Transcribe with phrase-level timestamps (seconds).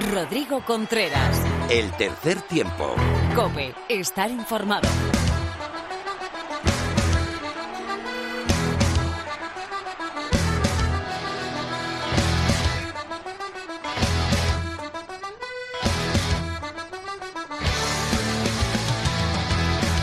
[0.00, 1.40] Rodrigo Contreras.
[1.70, 2.96] El tercer tiempo.
[3.36, 4.88] Cope, estar informado.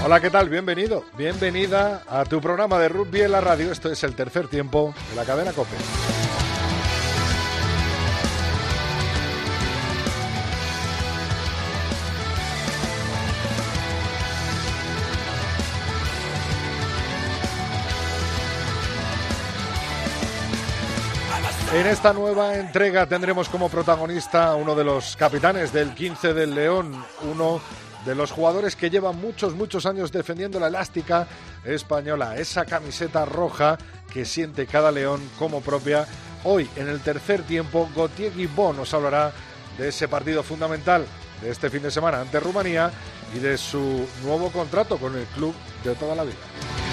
[0.03, 0.49] Hola, ¿qué tal?
[0.49, 3.71] Bienvenido, bienvenida a tu programa de rugby en la radio.
[3.71, 5.75] Esto es el tercer tiempo de la cadena Cope.
[21.73, 26.53] En esta nueva entrega tendremos como protagonista a uno de los capitanes del 15 del
[26.53, 27.61] León, uno
[28.05, 31.27] de los jugadores que llevan muchos, muchos años defendiendo la elástica
[31.63, 33.77] española, esa camiseta roja
[34.11, 36.05] que siente cada león como propia.
[36.43, 39.31] Hoy, en el tercer tiempo, Gautier Guibon nos hablará
[39.77, 41.05] de ese partido fundamental
[41.41, 42.91] de este fin de semana ante Rumanía
[43.33, 46.90] y de su nuevo contrato con el club de toda la vida.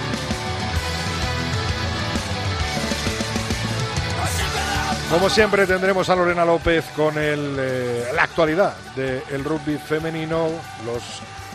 [5.10, 10.48] Como siempre tendremos a Lorena López con el, eh, la actualidad del rugby femenino,
[10.84, 11.02] los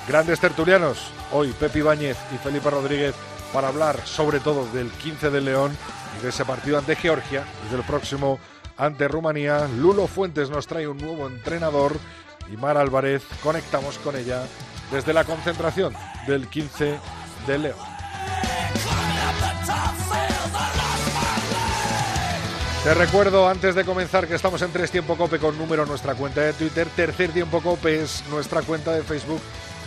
[0.07, 3.13] grandes tertulianos, hoy Pepi Ibáñez y Felipe Rodríguez,
[3.53, 5.77] para hablar sobre todo del 15 de León
[6.17, 8.39] y de ese partido ante Georgia y del próximo
[8.75, 9.67] ante Rumanía.
[9.67, 11.95] Lulo Fuentes nos trae un nuevo entrenador
[12.51, 14.41] y Mar Álvarez conectamos con ella
[14.91, 15.93] desde la concentración
[16.25, 16.97] del 15
[17.45, 17.77] de León.
[22.83, 26.41] Te recuerdo antes de comenzar que estamos en Tres Tiempo Cope con número nuestra cuenta
[26.41, 29.41] de Twitter, Tercer Tiempo Cope es nuestra cuenta de Facebook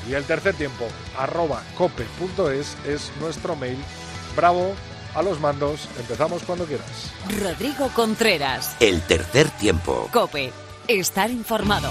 [0.08, 0.86] y el tercer tiempo
[1.19, 3.77] arroba cope.es es nuestro mail.
[4.34, 4.74] Bravo
[5.14, 7.12] a los mandos, empezamos cuando quieras.
[7.39, 8.77] Rodrigo Contreras.
[8.80, 10.08] El tercer tiempo.
[10.11, 10.52] Cope,
[10.89, 11.91] estar informado.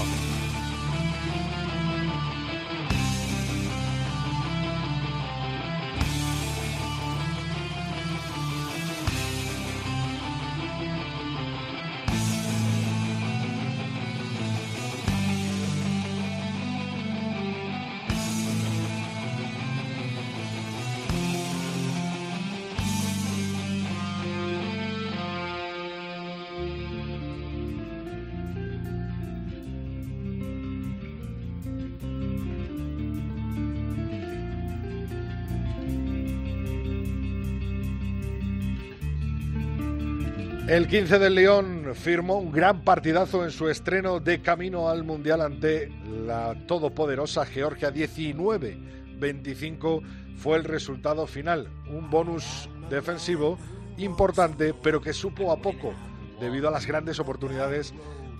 [40.76, 45.40] El 15 del León firmó un gran partidazo en su estreno de camino al Mundial
[45.40, 45.90] ante
[46.26, 50.02] la todopoderosa Georgia 19-25
[50.36, 51.70] fue el resultado final.
[51.88, 53.56] Un bonus defensivo
[53.96, 55.94] importante, pero que supo a poco
[56.40, 57.94] debido a las grandes oportunidades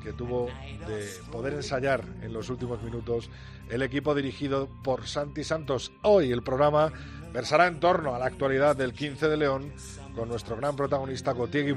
[0.05, 0.49] que tuvo
[0.87, 3.31] de poder ensayar en los últimos minutos
[3.71, 5.91] el equipo dirigido por Santi Santos.
[6.03, 6.93] Hoy el programa
[7.33, 9.73] versará en torno a la actualidad del 15 de León
[10.17, 11.77] con nuestro gran protagonista Gautier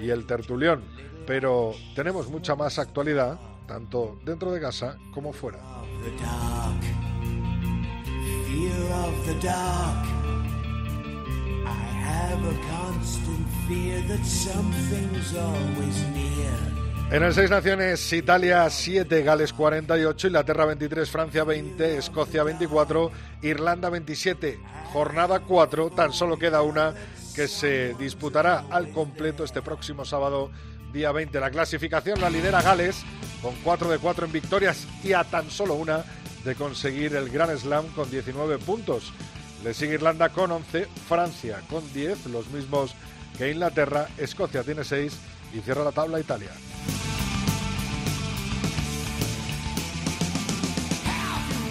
[0.00, 0.82] y el tertulión.
[1.26, 5.58] Pero tenemos mucha más actualidad, tanto dentro de casa como fuera.
[17.10, 23.90] En el Seis Naciones, Italia 7, Gales 48, Inglaterra 23, Francia 20, Escocia 24, Irlanda
[23.90, 24.58] 27.
[24.92, 26.94] Jornada 4, tan solo queda una
[27.36, 30.50] que se disputará al completo este próximo sábado,
[30.92, 31.38] día 20.
[31.38, 33.04] La clasificación la lidera Gales
[33.42, 36.04] con 4 de 4 en victorias y a tan solo una
[36.44, 39.12] de conseguir el Grand Slam con 19 puntos.
[39.62, 42.94] Le sigue Irlanda con 11, Francia con 10, los mismos
[43.38, 46.50] que Inglaterra, Escocia tiene 6 y cierra la tabla Italia.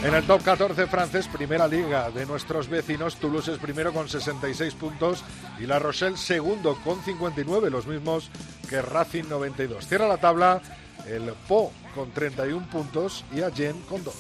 [0.04, 4.74] En el top 14 francés, primera liga de nuestros vecinos, Toulouse es primero con 66
[4.74, 5.24] puntos
[5.60, 8.30] y La Rochelle segundo con 59, los mismos
[8.70, 9.88] que Racing 92.
[9.88, 10.62] Cierra la tabla
[11.08, 14.14] el Po con 31 puntos y Agen con 2.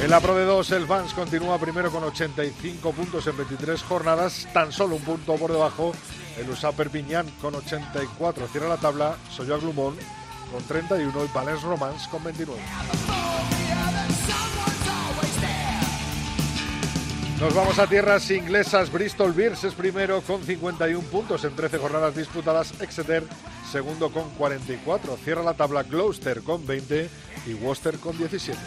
[0.00, 4.48] En la Pro de 2, el Vans continúa primero con 85 puntos en 23 jornadas,
[4.52, 5.92] tan solo un punto por debajo.
[6.38, 10.00] El USA Perpignan con 84 cierra la tabla, Soya Glumont
[10.50, 12.62] con 31 y Valence Romance con 29.
[17.40, 18.92] Nos vamos a tierras inglesas.
[18.92, 22.78] Bristol Bears es primero con 51 puntos en 13 jornadas disputadas.
[22.82, 23.24] Exeter
[23.70, 25.16] segundo con 44.
[25.16, 27.08] Cierra la tabla Gloucester con 20
[27.46, 28.58] y Worcester con 17.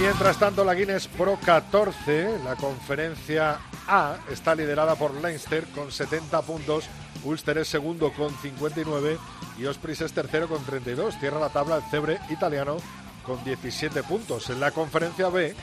[0.00, 6.42] Mientras tanto, la Guinness Pro 14, la conferencia A, está liderada por Leinster con 70
[6.42, 6.88] puntos,
[7.24, 9.18] Ulster es segundo con 59
[9.58, 11.18] y Osprey es tercero con 32.
[11.18, 12.76] Cierra la tabla el Cebre italiano
[13.24, 14.50] con 17 puntos.
[14.50, 15.54] En la conferencia B,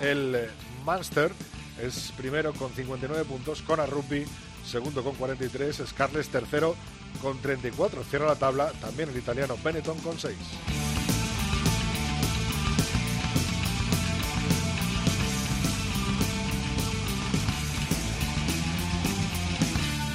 [0.00, 0.48] el
[0.84, 1.32] Munster
[1.80, 4.26] es primero con 59 puntos, Cona Rugby
[4.66, 6.76] segundo con 43, Scarlett tercero
[7.22, 8.04] con 34.
[8.04, 10.36] Cierra la tabla también el italiano Benetton con 6.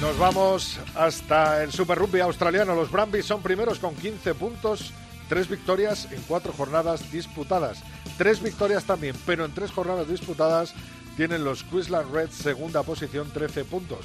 [0.02, 2.74] Nos vamos hasta el Super Rugby australiano.
[2.74, 4.92] Los Brumbies son primeros con 15 puntos,
[5.28, 7.84] tres victorias en cuatro jornadas disputadas.
[8.18, 10.74] Tres victorias también, pero en tres jornadas disputadas
[11.16, 14.00] tienen los Queensland Reds segunda posición, 13 puntos.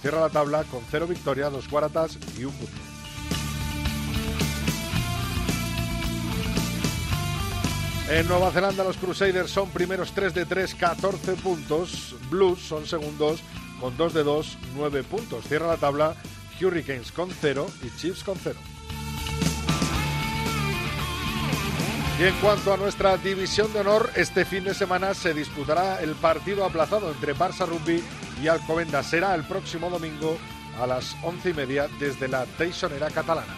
[0.00, 2.76] Cierra la tabla con cero victorias, los Waratahs y un punto.
[8.08, 12.14] En Nueva Zelanda los Crusaders son primeros 3 de 3, 14 puntos.
[12.30, 13.40] Blues son segundos
[13.80, 15.44] con 2 de 2, 9 puntos.
[15.46, 16.14] Cierra la tabla
[16.60, 18.58] Hurricanes con 0 y Chiefs con 0.
[22.18, 26.14] Y en cuanto a nuestra división de honor, este fin de semana se disputará el
[26.14, 28.02] partido aplazado entre Barça Rugby
[28.42, 29.06] y Alcobendas.
[29.06, 30.36] Será el próximo domingo
[30.78, 33.56] a las once y media desde la Teixonera catalana.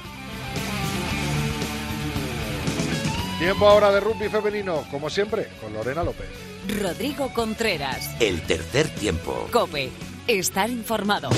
[3.40, 6.28] Tiempo ahora de rugby femenino, como siempre, con Lorena López.
[6.80, 8.14] Rodrigo Contreras.
[8.20, 9.48] El tercer tiempo.
[9.50, 9.90] Cope.
[10.28, 11.30] Estar informado.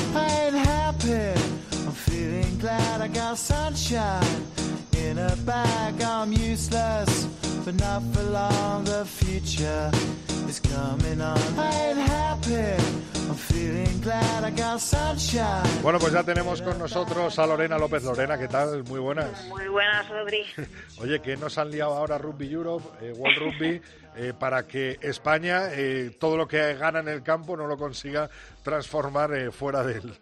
[15.82, 18.04] Bueno, pues ya tenemos con nosotros a Lorena López.
[18.04, 18.84] Lorena, ¿qué tal?
[18.84, 19.44] Muy buenas.
[19.48, 20.44] Muy buenas, Rodri.
[20.98, 23.80] Oye, que nos han liado ahora Rugby Europe, eh, World Rugby,
[24.16, 28.28] eh, para que España eh, todo lo que gana en el campo no lo consiga
[28.62, 30.12] transformar fuera de él.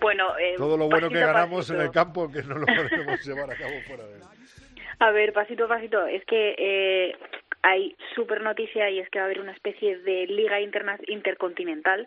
[0.00, 3.56] Bueno, todo lo bueno que ganamos en el campo que no lo podemos llevar a
[3.56, 4.22] cabo fuera de él.
[4.98, 6.06] A ver, pasito a pasito.
[6.06, 7.14] Es que
[7.66, 12.06] hay súper noticia y es que va a haber una especie de liga interna intercontinental.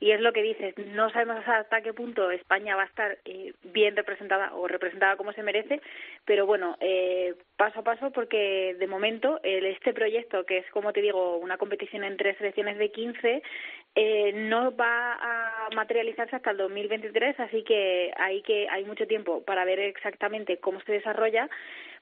[0.00, 3.52] Y es lo que dices, no sabemos hasta qué punto España va a estar eh,
[3.64, 5.82] bien representada o representada como se merece,
[6.24, 10.94] pero bueno, eh, paso a paso porque de momento el, este proyecto, que es como
[10.94, 13.42] te digo, una competición en tres selecciones de 15,
[13.96, 19.44] eh, no va a materializarse hasta el 2023, así que hay, que hay mucho tiempo
[19.44, 21.50] para ver exactamente cómo se desarrolla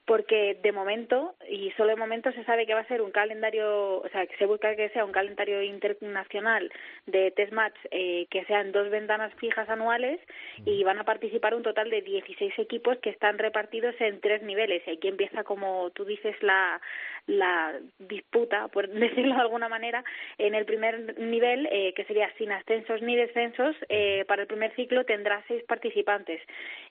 [0.05, 4.01] porque de momento, y solo de momento, se sabe que va a ser un calendario,
[4.01, 6.71] o sea, que se busca que sea un calendario internacional
[7.05, 10.19] de test match eh, que sean dos ventanas fijas anuales
[10.65, 14.83] y van a participar un total de 16 equipos que están repartidos en tres niveles.
[14.87, 16.81] Y aquí empieza, como tú dices, la,
[17.27, 20.03] la disputa, por decirlo de alguna manera,
[20.37, 24.75] en el primer nivel, eh, que sería sin ascensos ni descensos, eh, para el primer
[24.75, 26.41] ciclo tendrá seis participantes.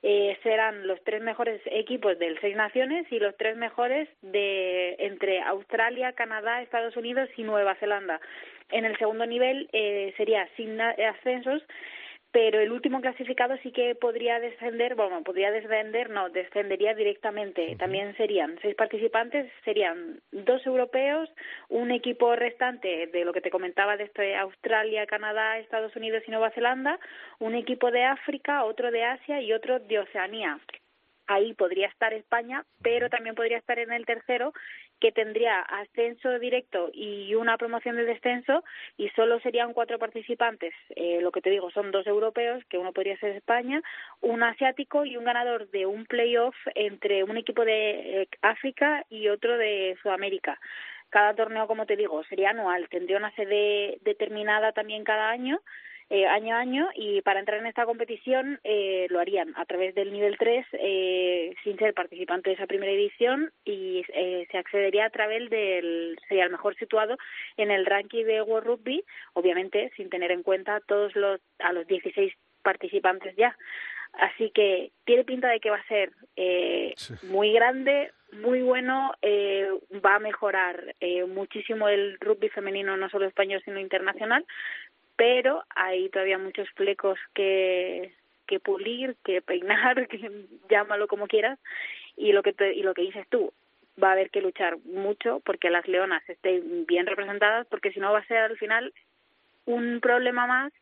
[0.02, 5.40] Eh, serán los tres mejores equipos del Seis Naciones y los tres mejores de entre
[5.42, 8.20] Australia, Canadá, Estados Unidos y Nueva Zelanda.
[8.70, 11.62] En el segundo nivel eh, sería sin ascensos
[12.32, 17.76] pero el último clasificado sí que podría descender, bueno, podría descender, no, descendería directamente.
[17.76, 21.28] También serían seis participantes, serían dos europeos,
[21.68, 26.30] un equipo restante de lo que te comentaba de esto Australia, Canadá, Estados Unidos y
[26.30, 26.98] Nueva Zelanda,
[27.38, 30.58] un equipo de África, otro de Asia y otro de Oceanía
[31.26, 34.52] ahí podría estar España, pero también podría estar en el tercero,
[35.00, 38.62] que tendría ascenso directo y una promoción de descenso,
[38.96, 40.74] y solo serían cuatro participantes.
[40.94, 43.82] Eh, lo que te digo, son dos europeos, que uno podría ser España,
[44.20, 49.28] un asiático y un ganador de un playoff entre un equipo de eh, África y
[49.28, 50.58] otro de Sudamérica.
[51.10, 55.60] Cada torneo, como te digo, sería anual, tendría una sede determinada también cada año
[56.12, 59.94] eh, año a año y para entrar en esta competición eh, lo harían a través
[59.94, 65.06] del nivel 3 eh, sin ser participante de esa primera edición y eh, se accedería
[65.06, 67.16] a través del sería el mejor situado
[67.56, 69.02] en el ranking de World Rugby
[69.32, 73.56] obviamente sin tener en cuenta todos los a los 16 participantes ya.
[74.12, 79.68] Así que tiene pinta de que va a ser eh, muy grande muy bueno eh,
[80.04, 84.44] va a mejorar eh, muchísimo el rugby femenino no solo español sino internacional
[85.22, 88.12] pero hay todavía muchos flecos que,
[88.44, 91.60] que pulir, que peinar, que llámalo como quieras,
[92.16, 93.52] y lo que y lo que dices tú,
[94.02, 98.12] va a haber que luchar mucho porque las leonas estén bien representadas, porque si no
[98.12, 98.92] va a ser al final
[99.64, 100.72] un problema más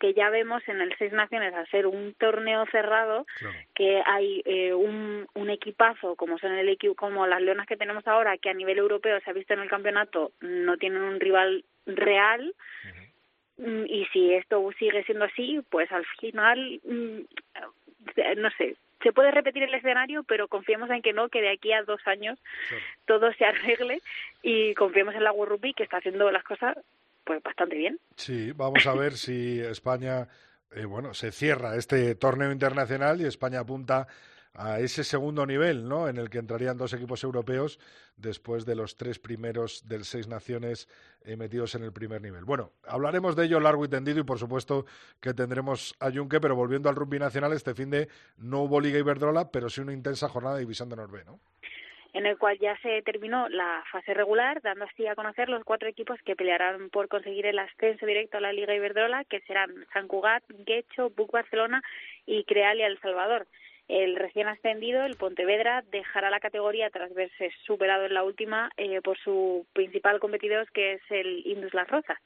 [0.00, 3.26] que ya vemos en el Seis Naciones, al ser un torneo cerrado,
[3.74, 8.06] que hay eh, un, un equipazo, como son el equipo, como las leonas que tenemos
[8.08, 11.64] ahora, que a nivel europeo se ha visto en el campeonato, no tienen un rival
[11.86, 12.54] real.
[13.88, 17.20] Y si esto sigue siendo así, pues al final, mm,
[18.38, 21.72] no sé, se puede repetir el escenario, pero confiemos en que no, que de aquí
[21.72, 22.38] a dos años
[23.06, 24.00] todo se arregle
[24.42, 26.76] y confiemos en la World Rugby que está haciendo las cosas
[27.24, 27.98] pues bastante bien.
[28.16, 30.28] Sí, vamos a ver si España,
[30.74, 34.08] eh, bueno, se cierra este torneo internacional y España apunta
[34.54, 36.08] a ese segundo nivel, ¿no?
[36.08, 37.78] En el que entrarían dos equipos europeos
[38.16, 40.88] después de los tres primeros del seis naciones
[41.24, 42.44] eh, metidos en el primer nivel.
[42.44, 44.84] Bueno, hablaremos de ello largo y tendido y por supuesto
[45.20, 48.98] que tendremos a Junque, pero volviendo al rugby nacional, este fin de no hubo Liga
[48.98, 51.40] Iberdrola, pero sí una intensa jornada de División de Norbe, ¿no?
[52.14, 55.88] en el cual ya se terminó la fase regular, dando así a conocer los cuatro
[55.88, 60.08] equipos que pelearán por conseguir el ascenso directo a la Liga Iberdrola, que serán San
[60.08, 61.82] Cugat, Guecho, Buc Barcelona
[62.26, 63.46] y Crealia El Salvador.
[63.92, 69.02] El recién ascendido, el Pontevedra, dejará la categoría tras verse superado en la última eh,
[69.02, 72.16] por su principal competidor, que es el Indus Las Rozas.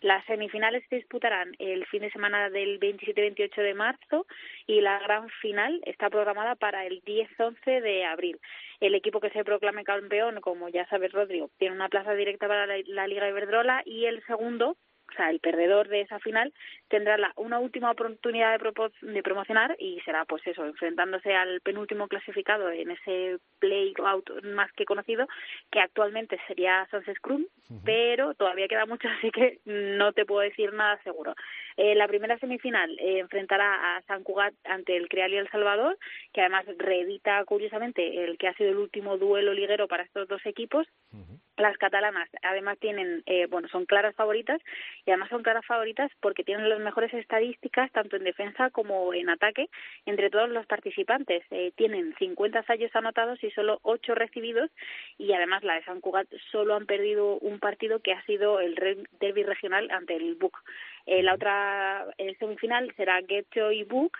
[0.00, 4.26] Las semifinales se disputarán el fin de semana del 27-28 de marzo
[4.66, 8.40] y la gran final está programada para el 10-11 de abril.
[8.80, 12.66] El equipo que se proclame campeón, como ya sabes, Rodrigo, tiene una plaza directa para
[12.66, 14.76] la, la Liga Iberdrola y el segundo
[15.12, 16.52] o sea, el perdedor de esa final
[16.88, 22.70] tendrá la, una última oportunidad de, promocionar y será, pues eso, enfrentándose al penúltimo clasificado
[22.70, 25.26] en ese play-out más que conocido,
[25.70, 27.44] que actualmente sería Sunset Scrum,
[27.84, 31.34] pero todavía queda mucho, así que no te puedo decir nada seguro.
[31.76, 35.98] Eh, la primera semifinal eh, enfrentará a San Cugat ante el Creal y El Salvador,
[36.32, 40.44] que además reedita curiosamente el que ha sido el último duelo liguero para estos dos
[40.44, 40.86] equipos.
[41.56, 44.60] Las catalanas además tienen, eh, bueno, son claras favoritas
[45.04, 49.30] y además son claras favoritas porque tienen las mejores estadísticas tanto en defensa como en
[49.30, 49.68] ataque
[50.06, 51.42] entre todos los participantes.
[51.50, 54.70] Eh, tienen 50 ensayos anotados y solo 8 recibidos
[55.18, 58.74] y además la de San Cugat solo han perdido un partido que ha sido el
[59.20, 60.56] derby regional ante el BUC.
[61.06, 62.06] Eh, la otra
[62.38, 64.16] semifinal será Getcho y BUC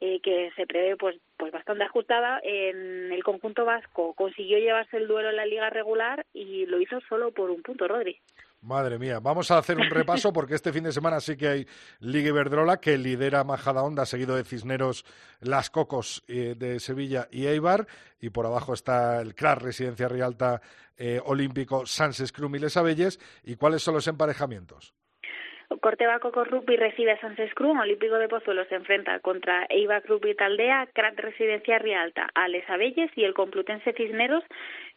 [0.00, 5.06] eh, que se prevé pues pues bastante ajustada en el conjunto vasco consiguió llevarse el
[5.08, 8.20] duelo en la liga regular y lo hizo solo por un punto Rodri
[8.66, 11.66] Madre mía, vamos a hacer un repaso porque este fin de semana sí que hay
[12.00, 15.04] Liga Iberdrola que lidera Majadahonda, seguido de Cisneros,
[15.38, 17.86] Las Cocos eh, de Sevilla y Eibar.
[18.20, 20.60] Y por abajo está el CRAR Residencia Rialta
[20.96, 23.20] eh, Olímpico Sanses Crum y Les Abelles.
[23.44, 24.94] ¿Y cuáles son los emparejamientos?
[25.80, 30.34] Corteva Coco Rugby recibe a Sánchez Cruz, Olímpico de Pozuelo se enfrenta contra Eiva Rugby
[30.34, 34.44] Taldea, Crat Residencia Rialta, Ales Abelles y el Complutense Cisneros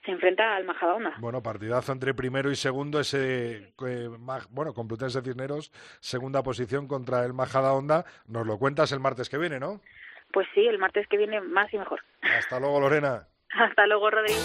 [0.05, 1.15] se enfrenta al Majadahonda.
[1.19, 4.09] Bueno, partidazo entre primero y segundo, ese, eh,
[4.51, 8.05] bueno, Complutense Cisneros, segunda posición contra el Majadahonda.
[8.27, 9.81] Nos lo cuentas el martes que viene, ¿no?
[10.31, 12.01] Pues sí, el martes que viene más y mejor.
[12.21, 13.27] Hasta luego, Lorena.
[13.49, 14.39] Hasta luego, Rodrigo.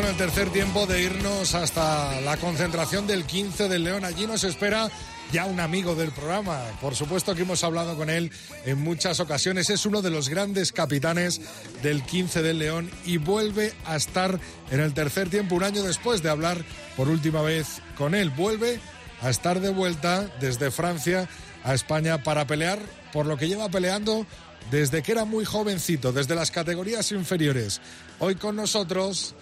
[0.00, 4.04] En el tercer tiempo de irnos hasta la concentración del 15 del León.
[4.04, 4.88] Allí nos espera
[5.30, 6.62] ya un amigo del programa.
[6.80, 8.30] Por supuesto que hemos hablado con él
[8.64, 9.68] en muchas ocasiones.
[9.68, 11.42] Es uno de los grandes capitanes
[11.82, 14.40] del 15 del León y vuelve a estar
[14.70, 16.64] en el tercer tiempo un año después de hablar
[16.96, 18.30] por última vez con él.
[18.30, 18.80] Vuelve
[19.20, 21.28] a estar de vuelta desde Francia
[21.62, 22.78] a España para pelear
[23.12, 24.26] por lo que lleva peleando
[24.70, 27.80] desde que era muy jovencito, desde las categorías inferiores.
[28.18, 29.34] Hoy con nosotros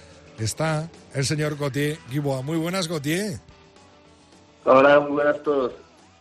[0.45, 2.43] está el señor Gautier Guiboa.
[2.43, 3.39] Muy buenas, Gautier.
[4.65, 5.73] Hola, muy buenas a todos.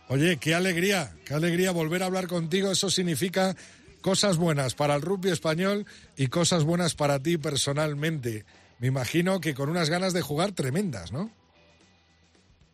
[0.08, 2.70] Oye, qué alegría, qué alegría volver a hablar contigo.
[2.70, 3.54] Eso significa
[4.00, 5.84] cosas buenas para el rugby español
[6.16, 8.44] y cosas buenas para ti personalmente.
[8.78, 11.30] Me imagino que con unas ganas de jugar tremendas, ¿no?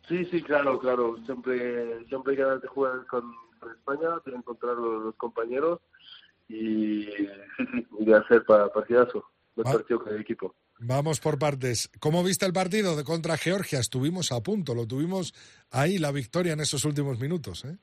[0.07, 1.17] Sí, sí, claro, claro.
[1.25, 3.33] Siempre, siempre hay ganas de jugar con,
[3.71, 5.79] España, de encontrar los compañeros
[6.47, 10.55] y, de hacer para partidazo, los partidos con el equipo.
[10.79, 11.89] Vamos por partes.
[11.99, 13.79] ¿Cómo viste el partido de contra Georgia?
[13.79, 15.33] Estuvimos a punto, lo tuvimos
[15.71, 17.77] ahí la victoria en esos últimos minutos, ¿eh?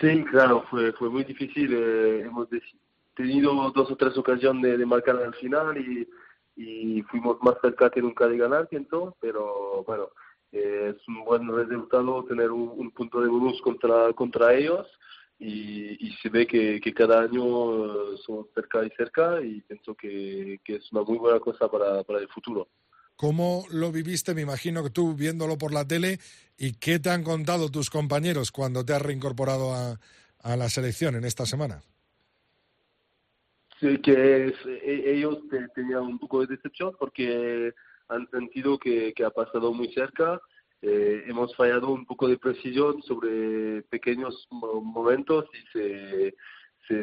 [0.00, 1.72] Sí, claro, fue, fue muy difícil.
[1.72, 2.48] Eh, hemos
[3.14, 6.08] tenido dos o tres ocasiones de, marcar al final y,
[6.56, 10.08] y fuimos más cerca que nunca de ganar, pienso, pero bueno,
[10.54, 14.86] es un buen resultado tener un, punto de bonus contra, contra ellos
[15.38, 21.02] y, se ve que, cada año somos cerca y cerca y pienso que, es una
[21.02, 22.68] muy buena cosa para, el futuro.
[23.16, 24.34] ¿Cómo lo viviste?
[24.34, 26.18] Me imagino que tú viéndolo por la tele
[26.58, 30.00] y qué te han contado tus compañeros cuando te has reincorporado a,
[30.42, 31.82] a la selección en esta semana.
[33.80, 35.38] Sí, que e, ellos
[35.74, 37.72] tenían un poco de decepción porque
[38.08, 40.40] han sentido que, que ha pasado muy cerca
[40.86, 46.34] eh, hemos fallado un poco de precisión sobre pequeños momentos y se,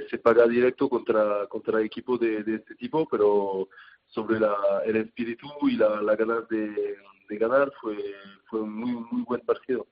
[0.07, 3.69] se, paga directo contra, contra equipos de, de este tipo, pero
[4.05, 6.95] sobre la, el espíritu y la, la ganas de,
[7.39, 7.95] ganar fue,
[8.49, 9.87] fue un muy, muy buen partido.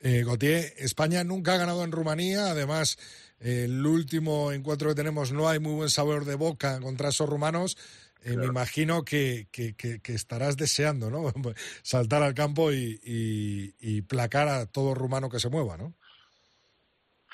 [0.00, 2.98] Eh, Gautier, España nunca ha ganado en Rumanía, además
[3.38, 7.76] el último encuentro que tenemos no hay muy buen sabor de boca contra esos rumanos.
[8.22, 11.32] Eh, me imagino que, que, que, estarás deseando, ¿no?
[11.82, 15.94] Saltar al campo y, y, placar a todo rumano que se mueva, ¿no?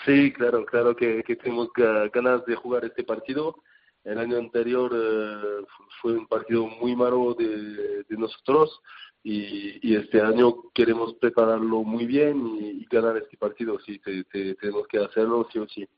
[0.04, 1.70] Sí, claro, claro que, tenemos
[2.12, 3.62] ganas de jugar este partido.
[4.04, 5.64] El año anterior eh,
[6.00, 8.80] fue un partido muy malo de, de nosotros
[9.24, 13.80] y, y, este año queremos prepararlo muy bien y, ganar este partido.
[13.80, 14.00] Sí,
[14.30, 15.88] tenemos que hacerlo sí o sí.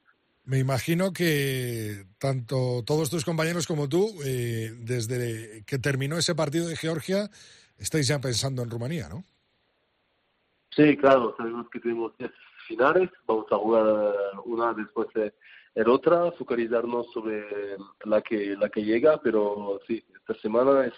[0.48, 6.66] Me imagino que tanto todos tus compañeros como tú, eh, desde que terminó ese partido
[6.66, 7.28] de Georgia,
[7.76, 9.24] estáis ya pensando en Rumanía, ¿no?
[10.70, 12.30] Sí, claro, sabemos que tenemos 10
[12.66, 14.14] finales, vamos a jugar
[14.46, 15.34] una después de
[15.74, 17.44] la otra, focalizarnos sobre
[18.04, 20.94] la que la que llega, pero sí, esta semana es,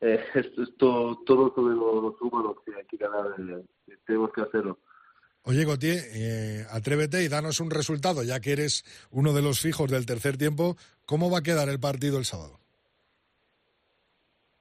[0.00, 0.24] eh,
[0.76, 4.80] todo, sobre los, humanos que hay que ganar, eh, tenemos que hacerlo.
[5.42, 9.90] Oye, Gautier, eh, atrévete y danos un resultado, ya que eres uno de los fijos
[9.90, 10.76] del tercer tiempo.
[11.06, 12.60] ¿Cómo va a quedar el partido el sábado?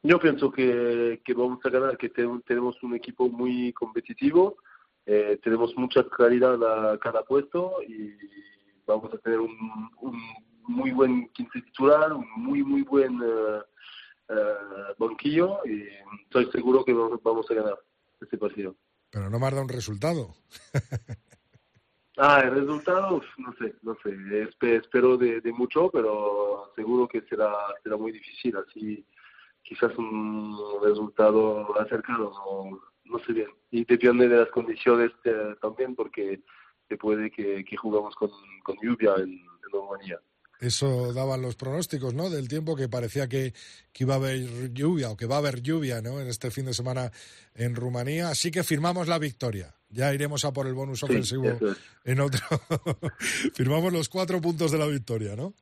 [0.01, 4.57] Yo pienso que, vamos a ganar, que tenemos un equipo muy competitivo,
[5.05, 8.13] eh, tenemos mucha calidad a cada puesto y
[8.87, 9.89] vamos a tener un,
[10.67, 13.61] muy buen quince titular, un muy, muy buen uh,
[14.97, 15.83] banquillo y
[16.23, 17.77] estoy seguro que vamos a ganar
[18.21, 18.75] este partido.
[19.11, 20.35] Pero no me ha dado un resultado.
[22.17, 24.75] ah, el resultado, no sé, no sé.
[24.75, 28.55] espero de, mucho, pero seguro que será, será muy difícil.
[28.57, 29.05] Así,
[29.63, 33.49] quizás un resultado acercado, no, no sé bien.
[33.71, 36.41] Y depende de las condiciones eh, también, porque
[36.87, 38.31] se puede que, jugamos con,
[38.63, 39.71] con lluvia en, en
[40.59, 42.29] eso daban los pronósticos, ¿no?
[42.29, 43.53] Del tiempo que parecía que,
[43.93, 46.19] que, iba a haber lluvia o que va a haber lluvia, ¿no?
[46.19, 47.11] En este fin de semana
[47.55, 48.29] en Rumanía.
[48.29, 49.73] Así que firmamos la victoria.
[49.89, 51.57] Ya iremos a por el bonus ofensivo
[52.03, 52.41] en otro.
[53.55, 55.53] Firmamos los cuatro puntos de la victoria, ¿no?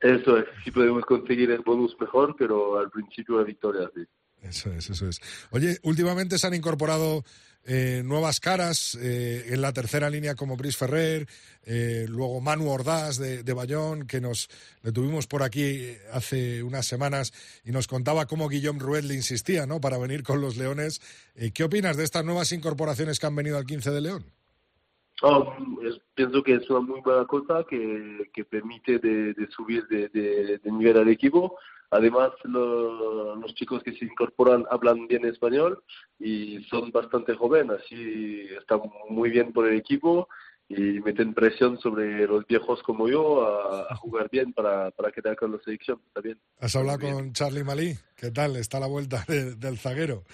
[0.00, 0.46] Eso es.
[0.64, 4.02] Si podemos conseguir el bonus mejor, pero al principio la victoria, sí.
[4.42, 5.20] Eso es, eso es.
[5.50, 7.24] Oye, últimamente se han incorporado
[7.66, 11.26] eh, nuevas caras eh, en la tercera línea como Brice Ferrer,
[11.64, 14.48] eh, luego Manu Ordaz de, Bayón, que nos
[14.82, 17.32] le tuvimos por aquí hace unas semanas
[17.64, 19.80] y nos contaba cómo Guillaume Ruet le insistía ¿no?
[19.80, 21.00] para venir con los Leones.
[21.54, 24.24] ¿Qué opinas de estas nuevas incorporaciones que han venido al 15 de León?
[25.22, 25.54] Oh,
[26.14, 31.56] pienso que es una muy buena cosa que, permite de, subir de, nivel al equipo
[31.90, 35.82] Además, los chicos que se incorporan hablan bien español
[36.18, 40.28] y son bastante jóvenes, así están muy bien por el equipo
[40.68, 45.52] y meten presión sobre los viejos como yo a, jugar bien para, para, quedar con
[45.52, 46.00] la selección.
[46.12, 46.38] también.
[46.58, 47.94] ¿Has hablado con Charlie Malí?
[48.16, 48.56] ¿Qué tal?
[48.56, 50.24] ¿Está a la vuelta del zaguero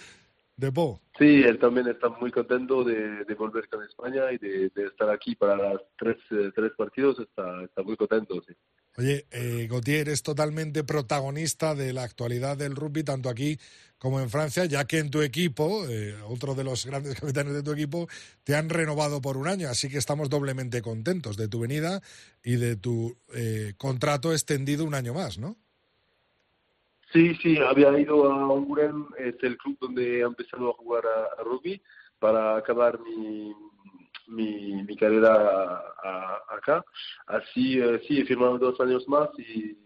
[0.57, 1.01] de Po?
[1.19, 5.57] Sí, él también está muy contento de, volver con España y de, estar aquí para
[5.57, 7.19] los tres, eh, tres partidos.
[7.19, 8.55] Está, está muy contento, sí.
[8.96, 13.59] Oye, eh, Gautier, es totalmente protagonista de la actualidad del rugby, tanto aquí
[13.98, 17.62] como en Francia, ya que en tu equipo, eh, otro de los grandes capitanes de
[17.62, 18.09] tu equipo,
[18.44, 22.00] te han renovado por un año, así que estamos doblemente contentos de tu venida
[22.42, 25.57] y de tu eh, contrato extendido un año más, ¿no?
[27.12, 31.42] Sí, sí, había ido a Angoulême, es el club donde he empezado a jugar a
[31.42, 31.83] rugby,
[32.20, 33.53] para acabar mi,
[34.31, 35.83] mi, mi carrera
[36.49, 36.85] acá.
[37.27, 39.77] Así, eh, sí, he firmado dos años más y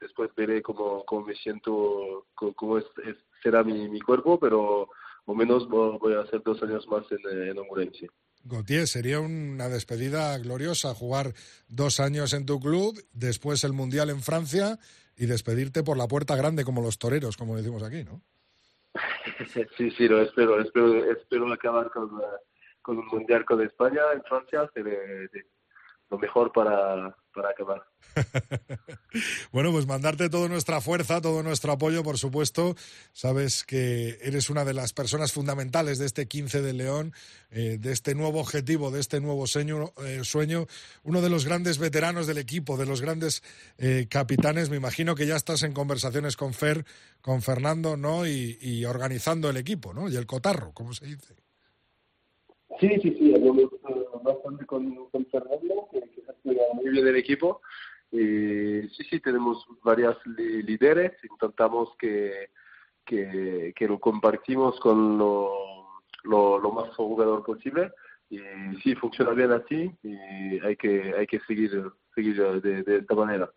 [0.00, 2.84] después veré cómo, cómo me siento, cómo, es,
[3.42, 4.88] será mi, mi, cuerpo, pero
[5.26, 8.08] o menos voy a hacer dos años más en, en Hongurense.
[8.42, 11.34] Gautier, sería una despedida gloriosa jugar
[11.68, 14.78] dos años en tu club, después el Mundial en Francia
[15.16, 18.22] y despedirte por la puerta grande como los toreros, como decimos aquí, ¿no?
[19.76, 22.10] sí, sí, lo espero, espero, espero acabar con,
[22.82, 24.70] con un mundial con España en Francia
[26.10, 27.84] lo mejor para, para acabar.
[29.52, 32.74] bueno, pues mandarte toda nuestra fuerza, todo nuestro apoyo, por supuesto.
[33.12, 37.12] Sabes que eres una de las personas fundamentales de este 15 de León,
[37.50, 40.66] eh, de este nuevo objetivo, de este nuevo sueño, eh, sueño,
[41.04, 43.44] uno de los grandes veteranos del equipo, de los grandes
[43.78, 44.68] eh, capitanes.
[44.68, 46.84] Me imagino que ya estás en conversaciones con Fer,
[47.20, 48.26] con Fernando, ¿no?
[48.26, 50.08] Y, y organizando el equipo, ¿no?
[50.08, 51.39] Y el cotarro, como se dice.
[52.80, 53.70] Sí, sí, sí, hablamos
[54.22, 57.60] bastante con, con Fernando, que, que se muy bien el equipo
[58.10, 62.48] y sí, sí, tenemos varias líderes, intentamos que,
[63.04, 67.92] que, que, lo compartimos con lo, lo, lo, más jugador posible
[68.30, 68.38] y
[68.82, 73.52] sí, funciona bien así y hay que, hay que seguir, seguir de, de esta manera.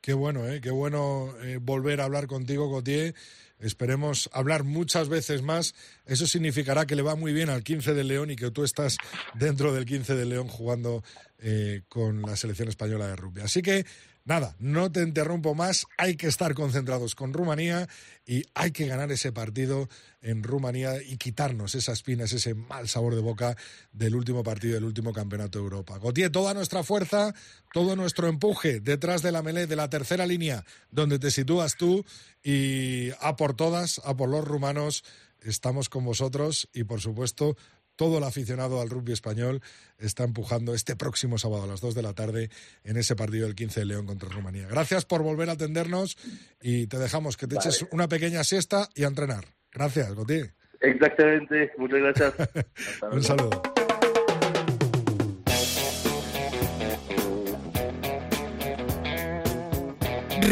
[0.00, 0.60] Qué bueno, ¿eh?
[0.60, 3.14] qué bueno eh, volver a hablar contigo, Gautier.
[3.60, 5.74] Esperemos hablar muchas veces más.
[6.06, 8.96] Eso significará que le va muy bien al 15 de León y que tú estás
[9.34, 11.02] dentro del 15 de León jugando
[11.40, 13.40] eh, con la selección española de rugby.
[13.40, 13.84] Así que
[14.28, 17.88] Nada, no te interrumpo más, hay que estar concentrados con Rumanía
[18.26, 19.88] y hay que ganar ese partido
[20.20, 23.56] en Rumanía y quitarnos esas espinas, ese mal sabor de boca
[23.90, 25.98] del último partido del último campeonato de Europa.
[25.98, 27.34] Gautier, toda nuestra fuerza,
[27.72, 32.04] todo nuestro empuje detrás de la melee de la tercera línea donde te sitúas tú
[32.44, 35.04] y a por todas, a por los rumanos,
[35.40, 37.56] estamos con vosotros y por supuesto
[37.98, 39.60] todo el aficionado al rugby español
[39.98, 42.48] está empujando este próximo sábado a las 2 de la tarde
[42.84, 44.68] en ese partido del 15 de León contra Rumanía.
[44.68, 46.16] Gracias por volver a atendernos
[46.62, 49.46] y te dejamos que te eches una pequeña siesta y a entrenar.
[49.72, 50.54] Gracias, Gautier.
[50.80, 52.34] Exactamente, muchas gracias.
[53.12, 53.62] Un saludo.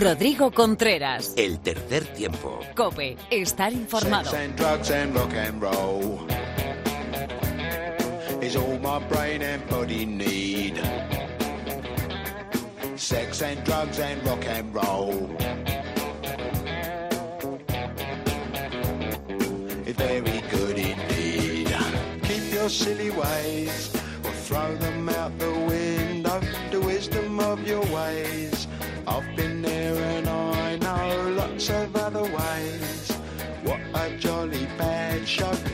[0.01, 1.33] Rodrigo Contreras.
[1.37, 2.59] El tercer tiempo.
[2.75, 4.31] Cope, estar informado.
[8.47, 10.77] Is all my brain and body need.
[12.95, 15.37] Sex and drugs and rock and roll.
[19.89, 21.69] It's very good indeed.
[22.23, 23.93] Keep your silly ways
[24.25, 26.41] or throw them out the window.
[26.71, 28.69] The wisdom of your ways.
[29.09, 33.11] I've been there and I know lots of other ways.
[33.65, 35.66] What a jolly bad show.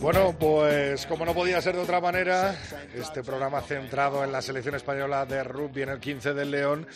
[0.00, 2.54] Bueno, pues como no podía ser de otra manera,
[2.94, 6.86] este programa centrado en la selección española de rugby en el 15 del León,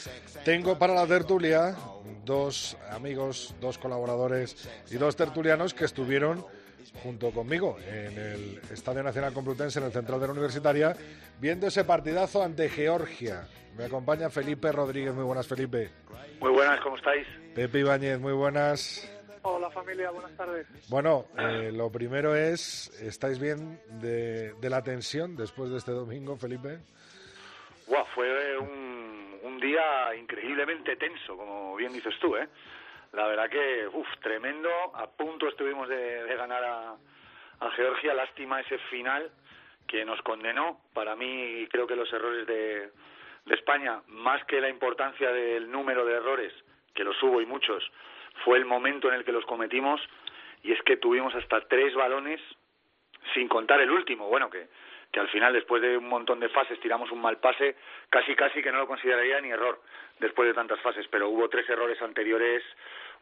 [0.44, 1.76] tengo para la tertulia
[2.24, 6.44] dos amigos, dos colaboradores y dos tertulianos que estuvieron
[7.02, 10.96] junto conmigo en el Estadio Nacional Complutense, en el Central de la Universitaria,
[11.40, 13.46] viendo ese partidazo ante Georgia.
[13.76, 15.12] Me acompaña Felipe Rodríguez.
[15.12, 15.90] Muy buenas, Felipe.
[16.40, 17.26] Muy buenas, ¿cómo estáis?
[17.54, 19.08] Pepe Ibáñez, muy buenas.
[19.46, 20.66] Hola familia, buenas tardes.
[20.88, 26.78] Bueno, eh, lo primero es, ¿estáis bien de, la tensión después de este domingo, Felipe?
[28.14, 32.48] fue un, día increíblemente tenso, como bien dices tú, ¿eh?
[33.12, 34.70] La verdad que, uff, tremendo.
[34.94, 38.14] A punto estuvimos de, ganar a, Georgia.
[38.14, 39.30] Lástima ese final
[39.86, 40.80] que nos condenó.
[40.94, 42.90] Para mí, creo que los errores de,
[43.44, 46.52] de España, más que la importancia del número de errores,
[46.94, 47.84] que los hubo y muchos,
[48.44, 50.00] fue el momento en el que los cometimos
[50.62, 52.40] y es que tuvimos hasta tres balones
[53.32, 54.68] sin contar el último, bueno, que,
[55.12, 57.76] que al final después de un montón de fases tiramos un mal pase,
[58.10, 59.80] casi casi que no lo consideraría ni error
[60.18, 62.62] después de tantas fases, pero hubo tres errores anteriores,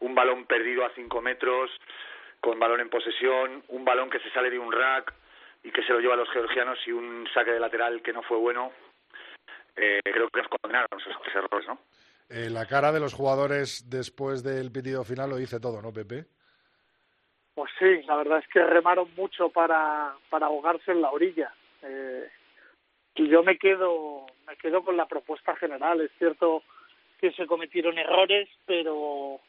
[0.00, 1.70] un balón perdido a cinco metros,
[2.40, 5.12] con balón en posesión, un balón que se sale de un rack
[5.62, 8.22] y que se lo lleva a los georgianos y un saque de lateral que no
[8.22, 8.72] fue bueno.
[9.76, 11.78] Eh, creo que nos condenaron esos tres errores, ¿no?
[12.32, 16.24] Eh, la cara de los jugadores después del pitido final lo dice todo, ¿no, Pepe?
[17.54, 21.52] Pues sí, la verdad es que remaron mucho para, para ahogarse en la orilla.
[21.82, 22.26] Eh,
[23.16, 26.00] y yo me quedo, me quedo con la propuesta general.
[26.00, 26.62] Es cierto
[27.20, 29.40] que se cometieron errores, pero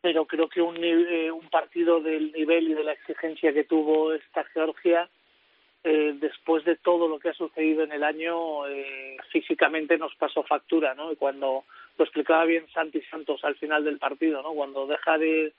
[0.00, 4.14] pero creo que un, eh, un partido del nivel y de la exigencia que tuvo
[4.14, 5.10] esta Georgia
[5.82, 10.42] eh, después de todo lo que ha sucedido en el año, eh, físicamente nos pasó
[10.42, 11.10] factura, ¿no?
[11.10, 11.64] Y cuando
[12.00, 14.54] lo explicaba bien Santi Santos al final del partido, ¿no?
[14.54, 15.52] Cuando deja de,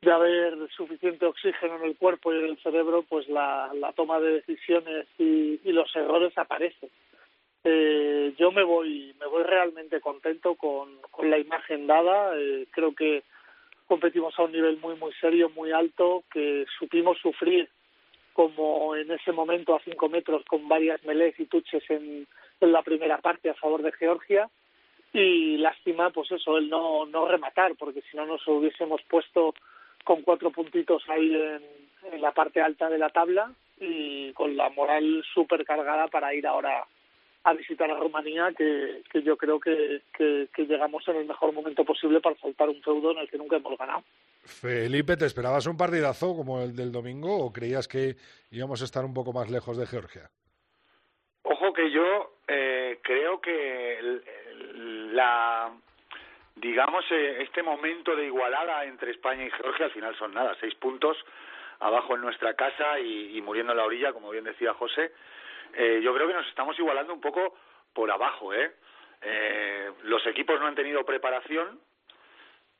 [0.00, 4.20] de haber suficiente oxígeno en el cuerpo y en el cerebro, pues la, la toma
[4.20, 6.88] de decisiones y, los errores aparecen.
[7.64, 12.38] Eh, yo me voy, me voy realmente contento con, con la imagen dada.
[12.38, 13.24] Eh, creo que
[13.88, 17.68] competimos a un nivel muy, muy serio, muy alto, que supimos sufrir
[18.34, 22.28] como en ese momento a cinco metros con varias melés y tuches en
[22.60, 24.48] la primera parte a favor de Georgia
[25.18, 29.54] y lástima pues eso el no no rematar porque si no nos hubiésemos puesto
[30.04, 31.62] con cuatro puntitos ahí en,
[32.12, 33.50] en la parte alta de la tabla
[33.80, 36.86] y con la moral súper cargada para ir ahora
[37.46, 41.84] a visitar a Rumanía, que, que yo creo que, que, llegamos en el mejor momento
[41.84, 44.02] posible para saltar un feudo en el que nunca hemos ganado.
[44.40, 48.16] Felipe, ¿te esperabas un partidazo como el del domingo o creías que
[48.50, 50.28] íbamos a estar un poco más lejos de Georgia?
[51.44, 54.00] Ojo que yo eh, creo que
[55.12, 55.70] la
[56.56, 60.74] digamos eh, este momento de igualada entre España y Georgia al final son nada seis
[60.76, 61.16] puntos
[61.80, 65.12] abajo en nuestra casa y, muriendo en la orilla como bien decía José.
[65.74, 67.54] Eh, yo creo que nos estamos igualando un poco
[67.92, 68.72] por abajo eh
[70.02, 71.80] los equipos no han tenido preparación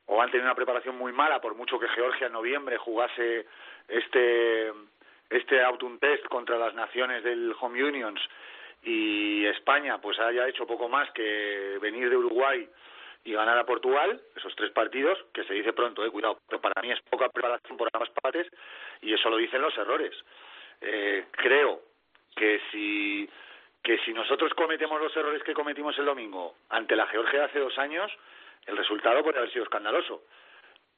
[0.05, 3.45] o han tenido una preparación muy mala por mucho que Georgia en noviembre jugase
[3.87, 4.71] este
[5.29, 8.21] este Autumn Test contra las naciones del Home Unions
[8.83, 12.67] y España pues haya hecho poco más que venir de Uruguay
[13.23, 16.81] y ganar a Portugal, esos tres partidos, que se dice pronto, eh, cuidado, pero para
[16.81, 18.47] mí es poca preparación por ambas partes
[19.01, 20.13] y eso lo dicen los errores.
[20.81, 21.81] Eh, creo
[22.35, 23.29] que si
[23.83, 27.77] que si nosotros cometemos los errores que cometimos el domingo ante la Georgia hace dos
[27.77, 28.11] años,
[28.65, 30.23] el resultado puede haber sido escandaloso.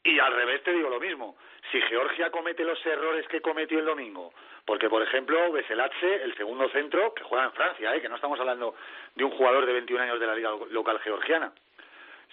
[0.04, 1.36] Y al revés te digo lo mismo.
[1.72, 4.34] Si Georgia comete los errores que cometió el domingo,
[4.66, 8.02] porque por ejemplo Beselatse, el segundo centro, que juega en Francia, ¿eh?
[8.02, 8.76] que no estamos hablando
[9.16, 11.52] de un jugador de 21 años de la liga local georgiana,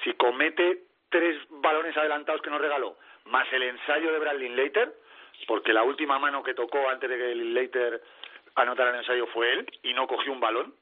[0.04, 4.94] si comete tres balones adelantados que nos regaló, más el ensayo de Bradley Leiter,
[5.46, 8.02] porque la última mano que tocó antes de que Leiter
[8.54, 10.74] anotara el ensayo fue él y no cogió un balón,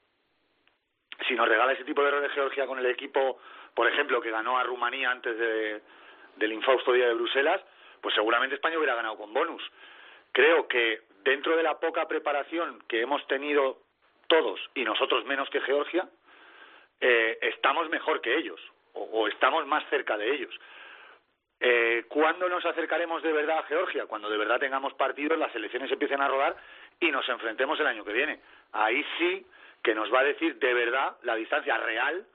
[1.27, 3.39] si nos regala ese tipo de errores Georgia con el equipo,
[3.73, 5.81] por ejemplo, que ganó a Rumanía antes de
[6.35, 7.61] del infausto día de Bruselas,
[8.01, 9.63] pues seguramente España hubiera ganado con bonus.
[10.31, 13.79] Creo que dentro de la poca preparación que hemos tenido
[14.27, 16.07] todos y nosotros menos que Georgia,
[16.99, 18.59] eh, estamos mejor que ellos
[18.93, 20.53] o, estamos más cerca de ellos.
[21.59, 24.05] Eh, ¿Cuándo nos acercaremos de verdad a Georgia?
[24.05, 26.55] Cuando de verdad tengamos partidos, las elecciones empiecen a rodar
[26.99, 28.39] y nos enfrentemos el año que viene.
[28.71, 29.45] Ahí sí
[29.83, 32.25] que nos va a decir de verdad la distancia real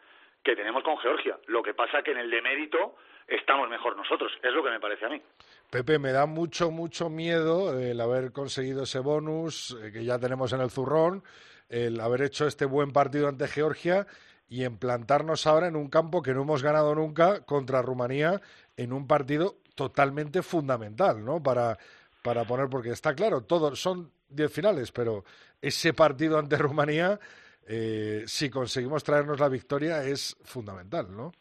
[0.42, 1.38] que tenemos con Georgia.
[1.46, 2.96] Lo que pasa que en el de mérito
[3.31, 5.23] estamos mejor nosotros, es lo que me parece a mí.
[5.71, 10.53] Pepe, me da mucho, mucho miedo el haber conseguido ese bonus eh, que ya tenemos
[10.53, 11.23] en el zurrón,
[11.69, 14.07] el haber hecho este buen partido ante Georgia
[14.49, 18.40] y implantarnos ahora en un campo que no hemos ganado nunca contra Rumanía
[18.77, 21.40] en un partido totalmente fundamental, ¿no?
[21.40, 21.79] Para,
[22.23, 25.25] para poner, porque está claro, todos son diez finales, pero
[25.62, 27.21] ese partido ante Rumanía,
[27.69, 31.33] eh, si conseguimos traernos la victoria, es fundamental, ¿no?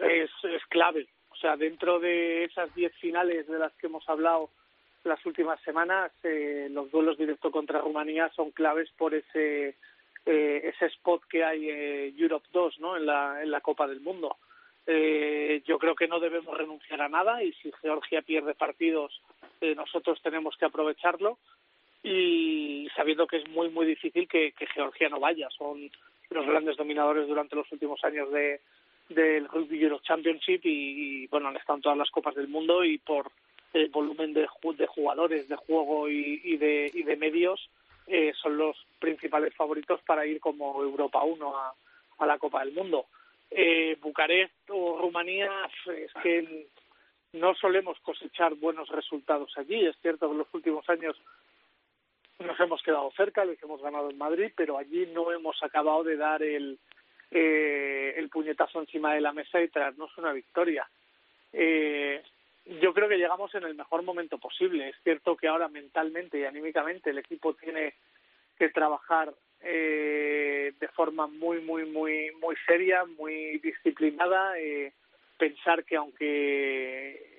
[0.00, 1.06] Es, es clave,
[1.40, 4.50] o sea, dentro de esas diez finales de las que hemos hablado
[5.04, 9.74] las últimas semanas, eh, los duelos directos contra Rumanía son claves por ese
[10.26, 12.94] eh, ese spot que hay eh, Europe 2 ¿no?
[12.98, 14.36] en, la, en la Copa del Mundo.
[14.86, 19.22] Eh, yo creo que no debemos renunciar a nada y si Georgia pierde partidos,
[19.62, 21.38] eh, nosotros tenemos que aprovecharlo
[22.02, 25.48] y sabiendo que es muy, muy difícil que, que Georgia no vaya.
[25.56, 25.90] Son
[26.28, 28.60] los grandes dominadores durante los últimos años de,
[29.10, 32.98] del Rugby Euro Championship y, bueno, han estado en todas las copas del mundo y
[32.98, 33.30] por
[33.72, 34.46] el volumen de,
[34.76, 37.68] de jugadores, de juego y, de, y de medios
[38.06, 43.06] eh, son los principales favoritos para ir como Europa 1 a, la Copa del Mundo.
[43.50, 45.50] Eh, Bucarest o Rumanía
[45.96, 46.66] es que
[47.32, 49.86] no solemos cosechar buenos resultados allí.
[49.86, 51.16] Es cierto que en los últimos años
[52.38, 56.16] nos hemos quedado cerca, les hemos ganado en Madrid, pero allí no hemos acabado de
[56.16, 56.78] dar el,
[57.30, 60.88] eh, el puñetazo encima de la mesa y traernos una victoria.
[61.52, 62.22] Eh,
[62.80, 64.88] yo creo que llegamos en el mejor momento posible.
[64.88, 67.94] Es cierto que ahora mentalmente y anímicamente el equipo tiene
[68.58, 74.58] que trabajar eh, de forma muy, muy, muy, muy seria, muy disciplinada.
[74.58, 74.92] Eh,
[75.38, 77.30] pensar que aunque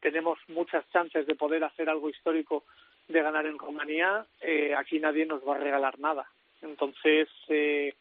[0.00, 2.64] tenemos muchas chances de poder hacer algo histórico
[3.08, 6.26] de ganar en Rumanía, eh, aquí nadie nos va a regalar nada.
[6.62, 7.94] Entonces, eh,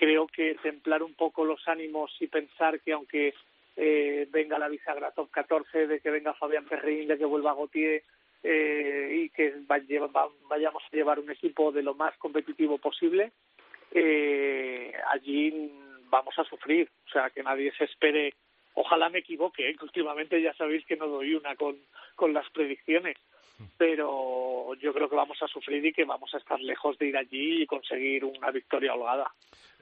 [0.00, 3.34] creo que templar un poco los ánimos y pensar que aunque
[3.76, 8.02] eh, venga la bisagra top 14, de que venga Fabián Ferrín, de que vuelva Gautier
[8.42, 13.32] eh, y que vayamos a llevar un equipo de lo más competitivo posible,
[13.92, 15.70] eh, allí
[16.08, 16.88] vamos a sufrir.
[17.06, 18.32] O sea, que nadie se espere.
[18.72, 19.76] Ojalá me equivoque, ¿eh?
[19.76, 21.76] que últimamente ya sabéis que no doy una con,
[22.14, 23.18] con las predicciones
[23.76, 27.16] pero yo creo que vamos a sufrir y que vamos a estar lejos de ir
[27.16, 29.30] allí y conseguir una victoria holgada.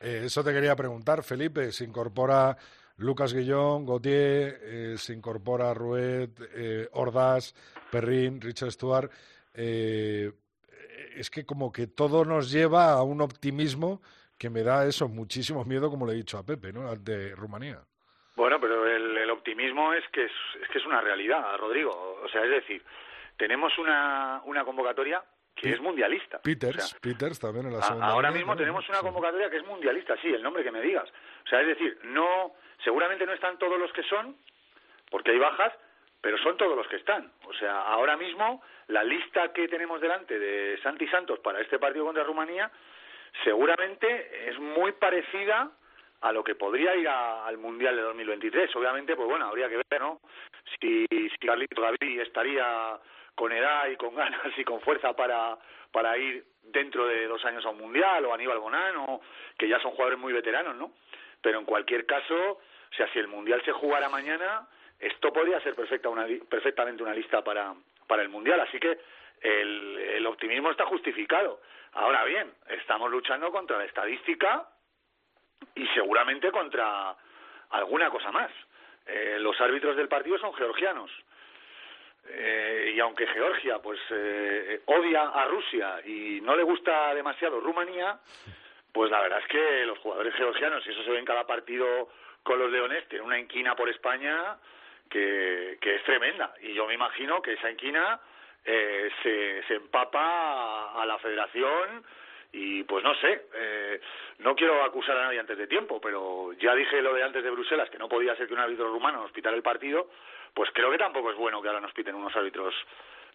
[0.01, 1.73] Eh, eso te quería preguntar, Felipe.
[1.73, 2.57] Se incorpora
[2.99, 7.55] Lucas Guillón, Gautier, eh, se incorpora Ruet, eh, Ordaz,
[7.91, 9.11] Perrin, Richard Stuart.
[9.55, 10.33] Eh,
[11.15, 14.03] es que como que todo nos lleva a un optimismo
[14.37, 16.95] que me da eso, muchísimo miedo, como le he dicho a Pepe, ¿no?
[16.97, 17.81] De Rumanía.
[18.37, 22.21] Bueno, pero el, el optimismo es que es, es que es una realidad, Rodrigo.
[22.23, 22.83] O sea, es decir,
[23.39, 25.23] tenemos una, una convocatoria
[25.55, 26.41] que es mundialista.
[26.41, 28.07] Peters, Peters también en la segunda.
[28.07, 31.09] ahora mismo tenemos una convocatoria que es mundialista, sí, el nombre que me digas.
[31.45, 34.37] O sea, es decir, no, seguramente no están todos los que son,
[35.11, 35.73] porque hay bajas,
[36.21, 37.33] pero son todos los que están.
[37.47, 42.05] O sea, ahora mismo la lista que tenemos delante de Santi Santos para este partido
[42.05, 42.71] contra Rumanía
[43.45, 45.71] seguramente es muy parecida
[46.21, 48.75] a lo que podría ir al Mundial de 2023.
[48.77, 50.21] Obviamente, pues bueno, habría que ver, ¿no?
[50.81, 52.99] Si, si Carlito Gaviria estaría
[53.39, 55.57] con edad y con ganas y con fuerza para,
[55.93, 59.21] para ir dentro de dos años a un Mundial, o Aníbal Bonano,
[59.57, 60.93] que ya son jugadores muy veteranos, ¿no?
[61.41, 64.67] Pero en cualquier caso, o sea, si el Mundial se jugara mañana,
[64.99, 67.75] esto podría ser perfecta una, perfectamente una lista para,
[68.09, 68.59] para el Mundial.
[68.61, 68.99] Así que
[69.41, 71.61] el, el optimismo está justificado.
[71.93, 74.67] Ahora bien, estamos luchando contra la estadística
[75.77, 77.17] y seguramente contra
[77.71, 78.51] alguna cosa más.
[79.07, 81.11] Eh, los árbitros del partido son georgianos.
[82.31, 88.19] Eh, y aunque Georgia pues eh, odia a Rusia y no le gusta demasiado Rumanía,
[88.93, 92.09] pues la verdad es que los jugadores georgianos, y eso se ve en cada partido
[92.43, 94.57] con los leones, tienen una inquina por España
[95.09, 96.55] que, es tremenda.
[96.61, 98.21] Y yo me imagino que esa inquina
[98.65, 102.05] eh, se, se empapa a, la federación
[102.53, 104.01] y pues no sé, eh,
[104.39, 107.51] no quiero acusar a nadie antes de tiempo, pero ya dije lo de antes de
[107.51, 110.09] Bruselas, que no podía ser que un árbitro rumano nos pitara el partido,
[110.59, 112.75] pues creo que tampoco es bueno que ahora nos piten unos árbitros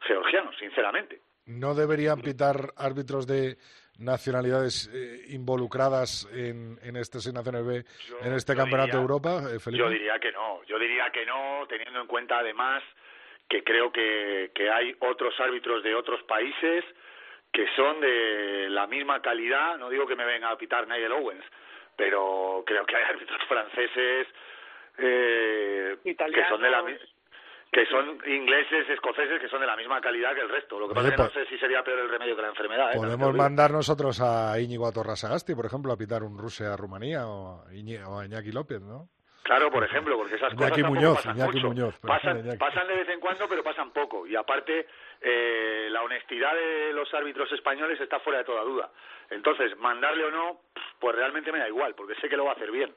[0.02, 1.22] georgianos, sinceramente.
[1.46, 3.56] ¿No deberían pitar árbitros de
[3.98, 7.86] nacionalidades eh, involucradas en, en este Naciones B,
[8.24, 12.02] en este Campeonato de Europa, eh, Yo diría que no, yo diría que no, teniendo
[12.02, 12.84] en cuenta además
[13.48, 16.84] que creo que, que hay otros árbitros de otros países
[17.54, 21.46] que son de la misma calidad, no digo que me venga a pitar Nigel Owens,
[21.96, 24.28] pero creo que hay árbitros franceses
[24.98, 26.84] eh, que son de la
[27.74, 30.80] que son ingleses, escoceses, que son de la misma calidad que el resto.
[30.80, 32.92] Lo que pasa es que no sé si sería peor el remedio que la enfermedad.
[32.94, 32.98] ¿eh?
[32.98, 38.26] Podemos mandar nosotros a Íñigo Atorrasagasti, por ejemplo, a pitar un Rusia-Rumanía o, o a
[38.26, 39.10] Iñaki López, ¿no?
[39.42, 41.68] Claro, por ejemplo, porque esas cosas Muñoz, pasan mucho.
[41.68, 44.26] Muñoz, pasan, pasan, de vez en cuando, pero pasan poco.
[44.26, 44.88] Y aparte,
[45.20, 48.90] eh, la honestidad de los árbitros españoles está fuera de toda duda.
[49.34, 50.62] Entonces, mandarle o no,
[51.00, 52.94] pues realmente me da igual, porque sé que lo va a hacer bien.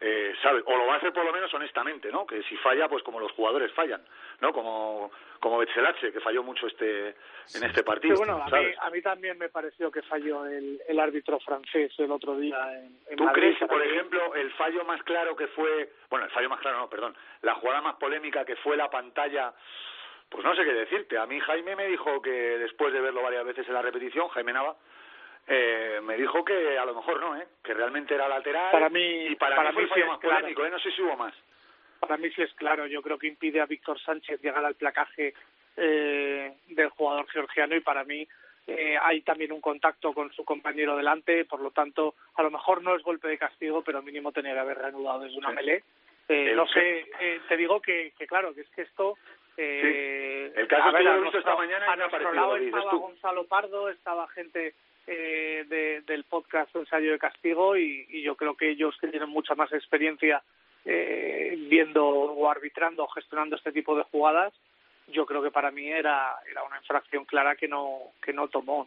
[0.00, 0.62] Eh, ¿sabe?
[0.66, 2.26] O lo va a hacer por lo menos honestamente, ¿no?
[2.26, 4.02] Que si falla, pues como los jugadores fallan,
[4.40, 4.52] ¿no?
[4.52, 5.10] Como,
[5.40, 7.08] como Betzelache, que falló mucho este
[7.54, 8.16] en este partido.
[8.16, 12.58] bueno, a mí, también me pareció que falló el, el árbitro francés el otro día
[12.74, 16.50] en, en ¿Tú crees, por ejemplo, el fallo más claro que fue, bueno, el fallo
[16.50, 19.54] más claro no, perdón, la jugada más polémica que fue la pantalla
[20.28, 21.18] pues no sé qué decirte.
[21.18, 24.52] A mí Jaime me dijo que después de verlo varias veces en la repetición, Jaime
[24.52, 24.76] Nava,
[25.48, 27.46] eh, me dijo que a lo mejor no, ¿eh?
[27.64, 28.70] que realmente era lateral.
[28.70, 30.70] Para mí, y para, mí, fue más polémico, ¿eh?
[30.70, 31.34] no sé si hubo más.
[32.00, 35.34] Para mí sí es claro, yo creo que impide a Víctor Sánchez llegar al placaje
[35.76, 38.28] eh, del jugador georgiano y para mí
[38.66, 42.82] eh, hay también un contacto con su compañero delante, por lo tanto, a lo mejor
[42.82, 45.82] no es golpe de castigo, pero mínimo tenía que haber reanudado desde una melé.
[46.28, 49.16] Eh, no sé, eh, te digo que, que claro, que es que esto
[49.60, 54.28] eh, El caso que he visto esta mañana a nuestro lado estaba Gonzalo Pardo, estaba
[54.28, 54.74] gente
[55.10, 59.72] eh, del podcast Ensayo de Castigo y, yo creo que ellos que tienen mucha más
[59.72, 60.42] experiencia
[60.84, 64.52] eh, viendo o arbitrando o gestionando este tipo de jugadas,
[65.08, 68.86] yo creo que para mí era, era una infracción clara que no, que no tomó.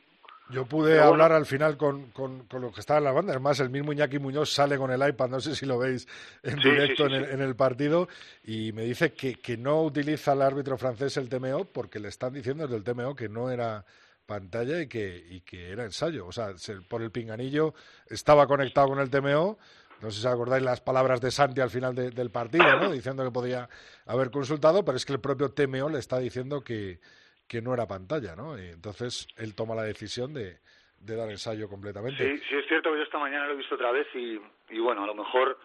[0.51, 3.31] Yo pude hablar al final con, con, con, lo que estaba en la banda.
[3.31, 6.07] Además, el mismo Iñaki Muñoz sale con el iPad, no sé si lo veis
[6.43, 8.09] en directo en, el, en, el, partido,
[8.43, 12.33] y me dice que, que no utiliza el árbitro francés el TMO porque le están
[12.33, 13.85] diciendo desde el TMO que no era
[14.31, 16.25] pantalla y que, y que era ensayo.
[16.25, 16.53] O sea,
[16.87, 17.73] por el pinganillo
[18.07, 19.57] estaba conectado con el TMO.
[20.01, 22.91] No sé si acordáis las palabras de Santi al final del partido, ¿no?
[22.99, 23.67] diciendo que podía
[24.05, 26.99] haber consultado, pero es que el propio TMO le está diciendo que,
[27.47, 28.57] que no era pantalla, ¿no?
[28.57, 30.59] Y entonces él toma la decisión de,
[30.99, 32.23] de dar ensayo completamente.
[32.23, 34.39] Sí, sí es cierto que yo esta mañana lo he visto otra vez y,
[34.69, 35.59] y bueno, a lo mejor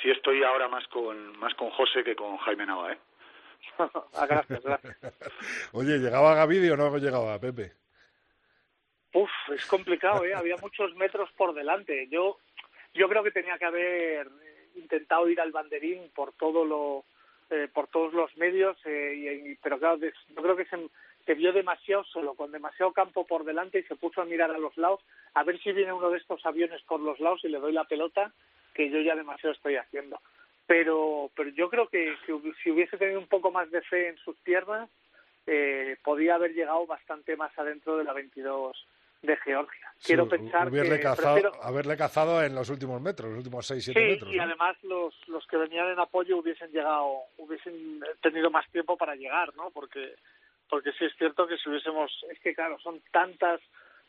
[0.00, 2.98] sí estoy ahora más con más con José que con Jaime Nava, ¿eh?
[4.14, 4.96] Ah, gracias, gracias.
[5.72, 7.72] Oye, ¿llegaba Gavidio o no llegaba Pepe?
[9.14, 10.34] Uf, es complicado, ¿eh?
[10.34, 12.08] Había muchos metros por delante.
[12.08, 12.38] Yo
[12.94, 14.28] yo creo que tenía que haber
[14.74, 17.04] intentado ir al banderín por todo lo
[17.50, 22.02] eh, por todos los medios, eh, y, pero claro, yo creo que se, vio demasiado
[22.04, 25.00] solo, con demasiado campo por delante y se puso a mirar a los lados,
[25.34, 27.84] a ver si viene uno de estos aviones por los lados y le doy la
[27.84, 28.32] pelota,
[28.72, 30.18] que yo ya demasiado estoy haciendo.
[30.66, 32.32] Pero, pero yo creo que si,
[32.70, 34.88] hubiese tenido un poco más de fe en sus piernas,
[35.46, 38.86] eh, podía haber llegado bastante más adentro de la 22
[39.22, 39.92] de Georgia.
[40.04, 44.34] Quiero pensar que cazado, haberle cazado en los últimos metros, los últimos 6-7 sí, metros.
[44.34, 49.14] y además los, los que venían en apoyo hubiesen llegado, hubiesen tenido más tiempo para
[49.14, 49.70] llegar, ¿no?
[49.70, 50.16] Porque
[50.68, 53.60] porque sí es cierto que si hubiésemos, es que claro, son tantas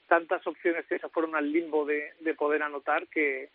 [0.07, 3.49] tantas opciones que se fueron al limbo de, de poder anotar que,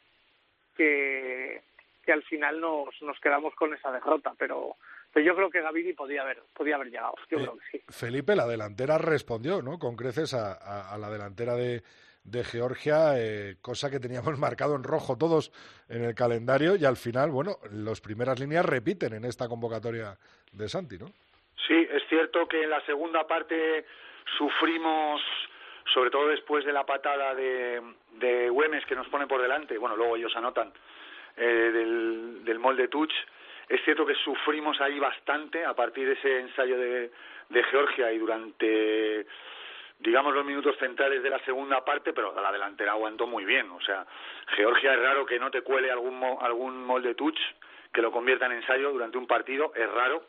[0.77, 1.63] que,
[2.09, 4.77] que al final nos, nos quedamos con esa derrota, pero
[5.13, 7.13] pero yo creo que Gavidi podía haber, podía haber llegado.
[7.31, 7.85] Yo creo que sí.
[7.91, 9.79] Felipe, la delantera respondió, ¿no?
[9.79, 10.55] Con creces a,
[10.91, 11.83] a, la delantera de,
[12.25, 15.53] de Georgia, eh, cosa que teníamos marcado en rojo todos
[15.91, 20.17] en el calendario y al final, bueno, las primeras líneas repiten en esta convocatoria
[20.53, 21.09] de Santi, ¿no?
[21.67, 23.85] Sí, es cierto que en la segunda parte
[24.39, 25.21] sufrimos,
[25.93, 27.83] sobre todo después de la patada de,
[28.13, 30.73] de Güemes que nos pone por delante, bueno, luego ellos anotan,
[31.39, 33.13] eh, del, molde touch,
[33.69, 37.11] es cierto que sufrimos ahí bastante a partir de ese ensayo de,
[37.71, 39.27] Georgia y durante
[40.01, 43.71] digamos los minutos centrales de la segunda parte, pero la delantera aguantó muy bien.
[43.71, 44.07] O sea,
[44.57, 47.39] Georgia es raro que no te cuele algún algún molde touch
[47.93, 50.23] que lo convierta en ensayo durante un partido, es raro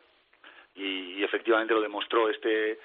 [0.74, 2.80] y, y, efectivamente lo demostró este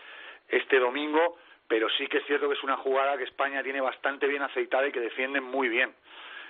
[0.50, 4.28] este domingo, pero sí que es cierto que es una jugada que España tiene bastante
[4.28, 5.94] bien aceitada y que defiende muy bien.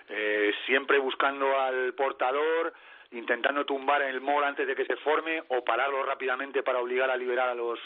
[0.10, 2.74] Eh, siempre buscando al portador,
[3.12, 7.18] intentando tumbar el mor antes de que se forme o pararlo rápidamente para obligar a
[7.18, 7.80] liberar a los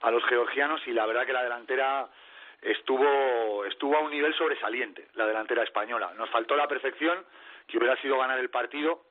[0.00, 0.80] a los georgianos.
[0.86, 2.08] Y la verdad que la delantera
[2.62, 6.12] estuvo estuvo a un nivel sobresaliente la delantera española.
[6.16, 7.24] Nos faltó la perfección
[7.66, 9.10] que hubiera sido ganar el partido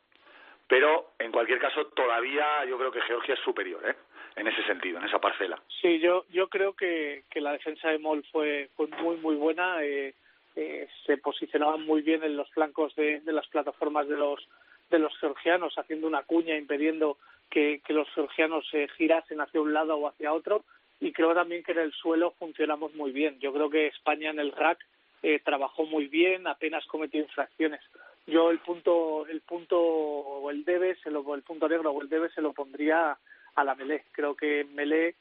[0.70, 3.95] pero en cualquier caso todavía yo creo que Georgia es superior ¿eh?
[4.36, 5.60] en ese sentido en esa parcela.
[5.82, 9.84] Sí yo yo creo que, que la defensa de Moll fue fue muy muy buena.
[9.84, 10.14] Eh,
[10.56, 14.47] eh, se posicionaban muy bien en los flancos de, de las plataformas de los
[14.89, 17.18] de los georgianos haciendo una cuña impidiendo
[17.50, 20.64] que, los georgianos se girasen hacia un lado o hacia otro
[21.00, 23.39] y creo también que en el suelo funcionamos muy bien.
[23.39, 24.80] Yo creo que España en el rack
[25.24, 27.82] eh, trabajó muy bien, apenas cometió infracciones.
[28.28, 32.10] Yo el punto el punto o el debe se lo el punto negro o el
[32.10, 33.18] debe se lo pondría
[33.56, 34.06] a la Melé.
[34.12, 35.16] Creo que en Melé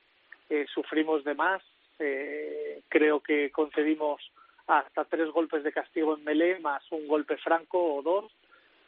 [0.50, 1.62] eh, sufrimos de más.
[2.00, 4.20] Eh, creo que concedimos
[4.68, 8.30] hasta tres golpes de castigo en Melé más un golpe franco o dos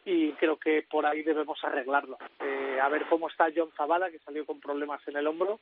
[0.05, 2.19] y creo que por ahí debemos arreglarlo.
[2.41, 5.61] Eh, a ver cómo está John Zavala, que salió con problemas en el hombro.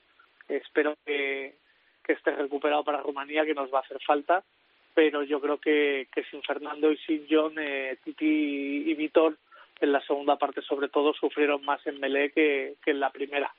[0.49, 1.57] espero que,
[2.05, 4.45] que esté recuperado para Rumanía, que nos va a hacer falta.
[4.95, 9.37] Pero yo creo que, que sin Fernando y sin John, eh, Titi y Vitor,
[9.81, 13.53] en la segunda parte sobre todo, sufrieron más en Melé que, que en la primera.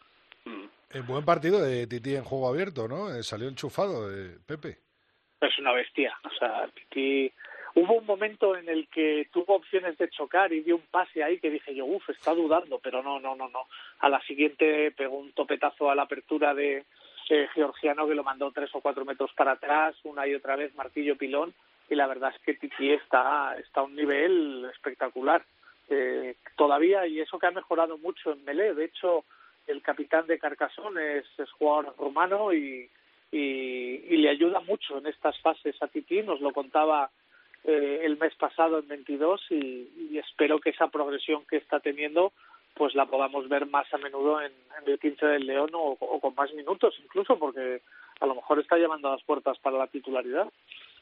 [0.90, 3.14] El buen partido de Titi en juego abierto, ¿no?
[3.14, 4.89] Eh, salió enchufado, eh, Pepe.
[5.42, 6.18] Es una bestia.
[6.24, 7.32] O sea, Titi
[7.76, 11.40] Hubo un momento en el que tuvo opciones de chocar y dio un pase ahí
[11.40, 13.68] que dije yo, uff, está dudando, pero no, no, no, no.
[14.00, 16.86] A la siguiente pegó un topetazo a la apertura de
[17.30, 20.74] eh, Georgiano que lo mandó tres o cuatro metros para atrás, una y otra vez
[20.76, 21.54] martillo pilón,
[21.90, 25.44] y la verdad es que Titi está, está a un nivel espectacular.
[25.90, 29.26] Eh, todavía, y eso que ha mejorado mucho en Melé, de hecho,
[29.68, 32.90] el capitán de Carcasón es, es jugador rumano y,
[33.32, 37.10] y, y le ayuda mucho en estas fases a Titi, nos lo contaba
[37.64, 42.34] eh, el mes pasado en 22 y, espero que esa progresión que está teniendo
[42.74, 44.52] pues la podamos ver más a menudo en,
[44.82, 47.82] en el 15 del León o, o, con más minutos incluso porque
[48.20, 50.48] a lo mejor está llamando a las puertas para la titularidad.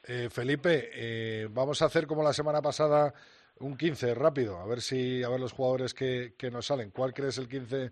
[0.04, 3.14] Eh, Felipe, eh, vamos a hacer como la semana pasada
[3.60, 6.92] un 15 rápido, a ver si a ver los jugadores que, que nos salen.
[6.92, 7.92] ¿Cuál crees el 15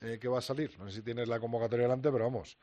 [0.00, 0.78] eh, que va a salir?
[0.78, 2.58] No sé si tienes la convocatoria delante, pero vamos.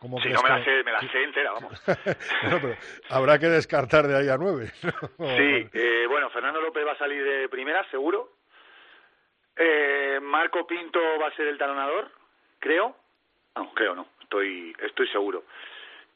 [0.00, 1.82] ¿Cómo sí, no me la, sé, me la sé entera, vamos.
[2.42, 2.76] bueno, pero
[3.08, 4.70] habrá que descartar de ahí a nueve.
[4.82, 8.32] sí, eh, bueno, Fernando López va a salir de primera, seguro.
[9.56, 12.10] Eh, Marco Pinto va a ser el talonador,
[12.58, 12.96] creo.
[13.56, 15.44] No, creo no, estoy, estoy seguro.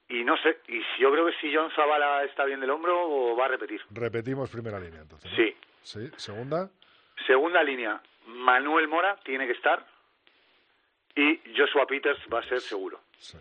[0.09, 3.37] Y no sé, y yo creo que si John Zavala está bien del hombro o
[3.37, 3.81] va a repetir.
[3.91, 5.31] Repetimos primera línea entonces.
[5.31, 5.37] ¿no?
[5.37, 5.57] Sí.
[5.83, 6.71] Sí, segunda.
[7.27, 9.85] Segunda línea, Manuel Mora tiene que estar
[11.15, 13.01] y Joshua Peters va a ser seguro.
[13.19, 13.39] Sí.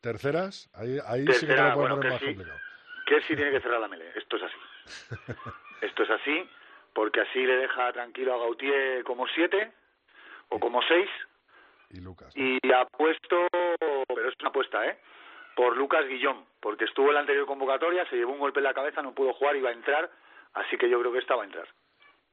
[0.00, 2.58] Terceras, ahí, ahí Tercera, sí que te lo bueno, más sí, complicado.
[3.06, 4.56] Que sí tiene que cerrar la melee, esto es así.
[5.80, 6.50] esto es así,
[6.92, 9.72] porque así le deja tranquilo a Gautier como siete
[10.48, 11.08] o como seis.
[11.90, 12.34] Y Lucas.
[12.36, 12.42] ¿no?
[12.42, 13.46] Y apuesto,
[14.08, 14.98] pero es una apuesta, ¿eh?
[15.54, 18.74] Por Lucas Guillón, porque estuvo en la anterior convocatoria, se llevó un golpe en la
[18.74, 20.10] cabeza, no pudo jugar, iba a entrar,
[20.54, 21.68] así que yo creo que esta va a entrar.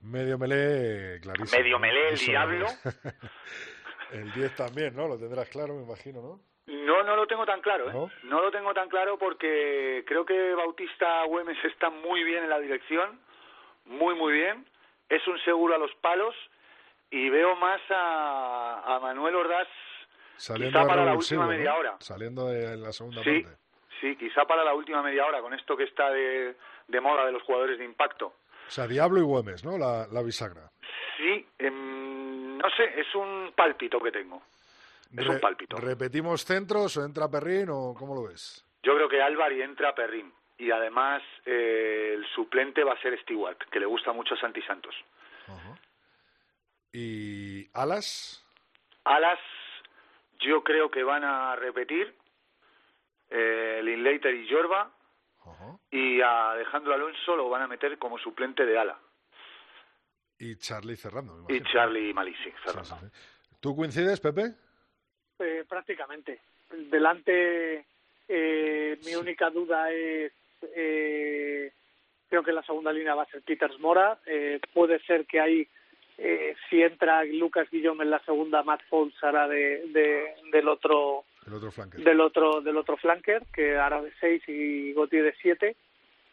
[0.02, 1.62] Medio melé, clarísimo.
[1.62, 2.68] Medio melé, el diablo.
[4.12, 5.08] el 10 también, ¿no?
[5.08, 6.53] Lo tendrás claro, me imagino, ¿no?
[6.86, 7.94] No, no lo tengo tan claro, ¿eh?
[7.94, 8.10] ¿No?
[8.24, 8.42] ¿No?
[8.42, 13.20] lo tengo tan claro porque creo que Bautista Güemes está muy bien en la dirección,
[13.86, 14.66] muy, muy bien.
[15.10, 16.34] Es un seguro a los palos
[17.12, 19.68] y veo más a, a Manuel Ordaz
[20.38, 21.78] Saliendo quizá para la última media ¿no?
[21.80, 21.96] hora.
[22.00, 23.58] Saliendo de la segunda Sí, parte.
[24.02, 26.56] sí, quizá para la última media hora, con esto que está de,
[26.88, 28.28] de moda de los jugadores de impacto.
[28.68, 29.78] O sea, Diablo y Güemes, ¿no?
[29.78, 30.70] La, la bisagra.
[31.18, 34.42] Sí, em, no sé, es un pálpito que tengo.
[35.18, 35.78] Es un pálpito.
[35.78, 38.66] ¿Repetimos centros o entra Perrín o cómo lo ves?
[38.84, 40.34] Yo creo que Álvaro y entra Perrín.
[40.58, 44.62] Y además eh, el suplente va a ser Stewart, que le gusta mucho a Santi
[44.62, 44.96] Santos.
[46.92, 48.46] ¿Y Alas?
[49.04, 49.40] Alas,
[50.40, 52.16] yo creo que van a repetir
[53.30, 54.92] eh, Linklater y Jorba.
[55.92, 58.98] Y a Alejandro Alonso lo van a meter como suplente de ala.
[60.40, 61.46] Y Charlie cerrando.
[61.50, 63.12] y Charlie Malisi cerrando.
[63.60, 64.54] ¿Tú coincides, Pepe?
[65.44, 66.40] Eh, prácticamente.
[66.90, 67.86] Delante,
[68.28, 70.32] eh, mi única duda es.
[70.76, 71.72] Eh,
[72.30, 74.18] creo que la segunda línea va a ser Peters Mora.
[74.26, 75.68] Eh, puede ser que ahí,
[76.18, 81.26] eh, si entra Lucas Guillaume en la segunda, Matt Foles hará de, de, del otro.
[81.46, 81.72] El otro.
[81.98, 85.76] Del otro, del otro flanker, que hará de 6 y Gautier de 7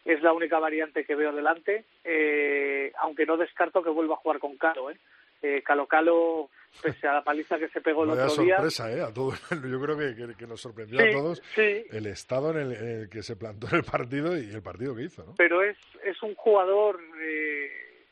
[0.05, 4.39] es la única variante que veo delante, eh, aunque no descarto que vuelva a jugar
[4.39, 4.91] con Calo.
[4.91, 4.97] ¿eh?
[5.43, 6.51] Eh, Calo Calo,
[6.83, 8.97] pese a la paliza que se pegó el Vaya otro sorpresa, día.
[8.99, 9.03] ¿eh?
[9.03, 11.85] A todo, yo creo que, que, nos sorprendió a todos sí.
[11.91, 15.03] el estado en el, en el, que se plantó el partido y el partido que
[15.03, 15.25] hizo.
[15.25, 15.35] ¿no?
[15.37, 17.71] Pero es, es un jugador eh,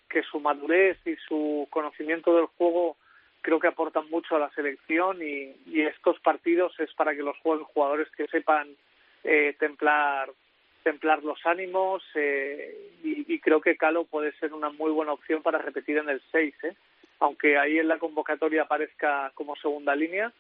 [0.09, 2.97] que su madurez y su conocimiento del juego
[3.41, 7.37] creo que aportan mucho a la selección y, y estos partidos es para que los
[7.39, 8.69] jueguen jugadores que sepan
[9.25, 10.31] eh, templar
[10.83, 15.43] templar los ánimos eh, y, y, creo que Calo puede ser una muy buena opción
[15.43, 16.77] para repetir en el 6, ¿eh?
[17.21, 20.33] Aunque ahí en la convocatoria aparezca como segunda línea,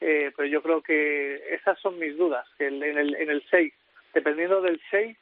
[0.00, 3.72] eh, pero yo creo que esas son mis dudas, que en el, en el 6,
[4.14, 5.16] dependiendo del 6,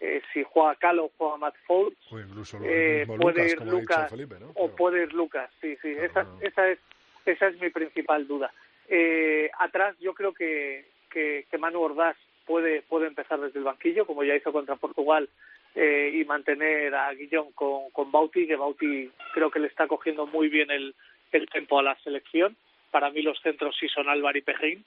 [0.00, 4.50] eh, si juega Calo o juega Matt o incluso eh, puede ir Lucas Felipe, ¿no?
[4.54, 6.40] o puede ir Lucas, sí, sí, claro, esa, no.
[6.40, 6.78] esa, es,
[7.26, 8.52] esa es mi principal duda.
[8.88, 14.06] Eh, atrás yo creo que, que, que Manu Ordaz puede, puede empezar desde el banquillo,
[14.06, 15.28] como ya hizo contra Portugal,
[15.74, 20.26] eh, y mantener a Guillón con, con Bauti, que Bauti creo que le está cogiendo
[20.26, 20.94] muy bien el,
[21.32, 22.56] el tempo a la selección.
[22.90, 24.84] Para mí los centros sí son Álvaro y Pejín,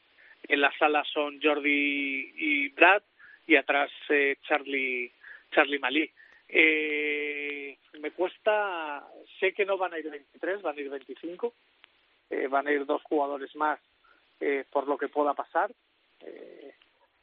[0.48, 3.02] en la sala son Jordi y Brad,
[3.48, 5.12] y atrás eh, Charlie,
[5.52, 6.10] Charlie Malí.
[6.50, 9.04] Eh, me cuesta,
[9.40, 11.54] sé que no van a ir 23, van a ir 25,
[12.30, 13.80] eh, van a ir dos jugadores más
[14.40, 15.72] eh, por lo que pueda pasar.
[16.20, 16.74] Eh,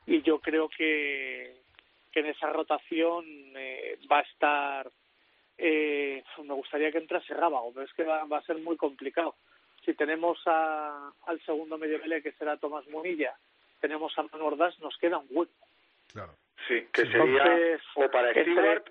[0.06, 1.54] y yo creo que,
[2.12, 3.24] que en esa rotación
[3.56, 4.90] eh, va a estar
[5.58, 9.36] eh, me gustaría que entrase Rábago pero es que va, va a ser muy complicado.
[9.84, 13.34] Si tenemos a, al segundo medio melee que será Tomás Munilla
[13.80, 15.66] tenemos a Manu Ordaz nos queda un hueco.
[16.12, 16.34] Claro.
[16.68, 18.90] Sí que sería entonces, o para Stewart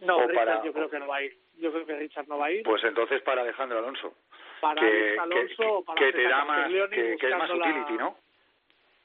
[0.00, 0.64] no o Richard para...
[0.64, 1.38] yo creo que no va a ir.
[1.58, 2.62] Yo creo que Richard no va a ir.
[2.64, 4.14] Pues entonces para Alejandro Alonso
[4.62, 8.16] para que, Alonso que, para que te da más que, que es más utility no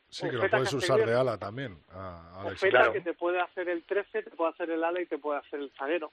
[0.10, 1.78] Sí, que lo puedes usar de ala también.
[1.90, 2.94] A claro.
[2.94, 5.60] que te puede hacer el 13, te puede hacer el ala y te puede hacer
[5.60, 6.12] el zaguero.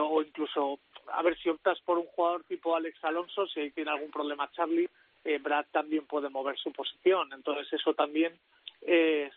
[0.00, 0.78] O incluso,
[1.12, 4.88] a ver si optas por un jugador tipo Alex Alonso, si tiene algún problema Charlie,
[5.24, 7.32] eh, Brad también puede mover su posición.
[7.32, 8.38] Entonces eso también
[8.82, 9.32] es,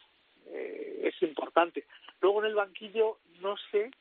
[0.48, 1.86] eh, es importante.
[2.22, 3.92] Luego en el banquillo, no sé,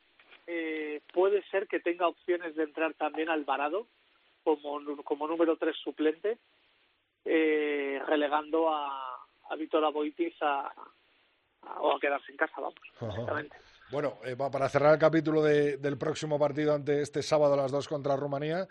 [0.46, 3.86] eh, puede ser que tenga opciones de entrar también Alvarado
[4.44, 6.38] como, como número 3 suplente,
[7.24, 9.15] eh, relegando a
[9.48, 10.72] a Víctor Aboitis a,
[11.62, 12.74] a, o a quedarse en casa, vamos.
[13.00, 13.56] Exactamente.
[13.90, 17.70] Bueno, eh, para cerrar el capítulo de, del próximo partido ante este sábado a las
[17.70, 18.66] dos contra Rumanía,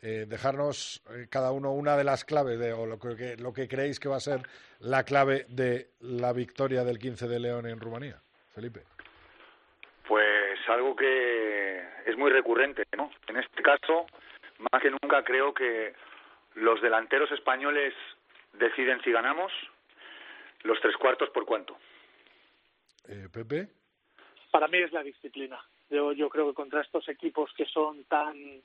[0.00, 3.68] eh, dejarnos eh, cada uno una de las claves de, o lo que, lo que
[3.68, 4.42] creéis que va a ser
[4.78, 8.20] la clave de la victoria del 15 de León en Rumanía.
[8.54, 8.82] Felipe.
[10.06, 13.10] Pues algo que es muy recurrente, ¿no?
[13.28, 14.06] En este caso,
[14.72, 15.94] más que nunca creo que
[16.54, 17.92] los delanteros españoles
[18.54, 19.52] deciden si ganamos
[20.62, 21.76] los tres cuartos por cuánto.
[23.08, 23.68] Eh, Pepe.
[24.50, 25.60] Para mí es la disciplina.
[25.88, 28.62] Yo, yo creo que contra estos equipos que son tan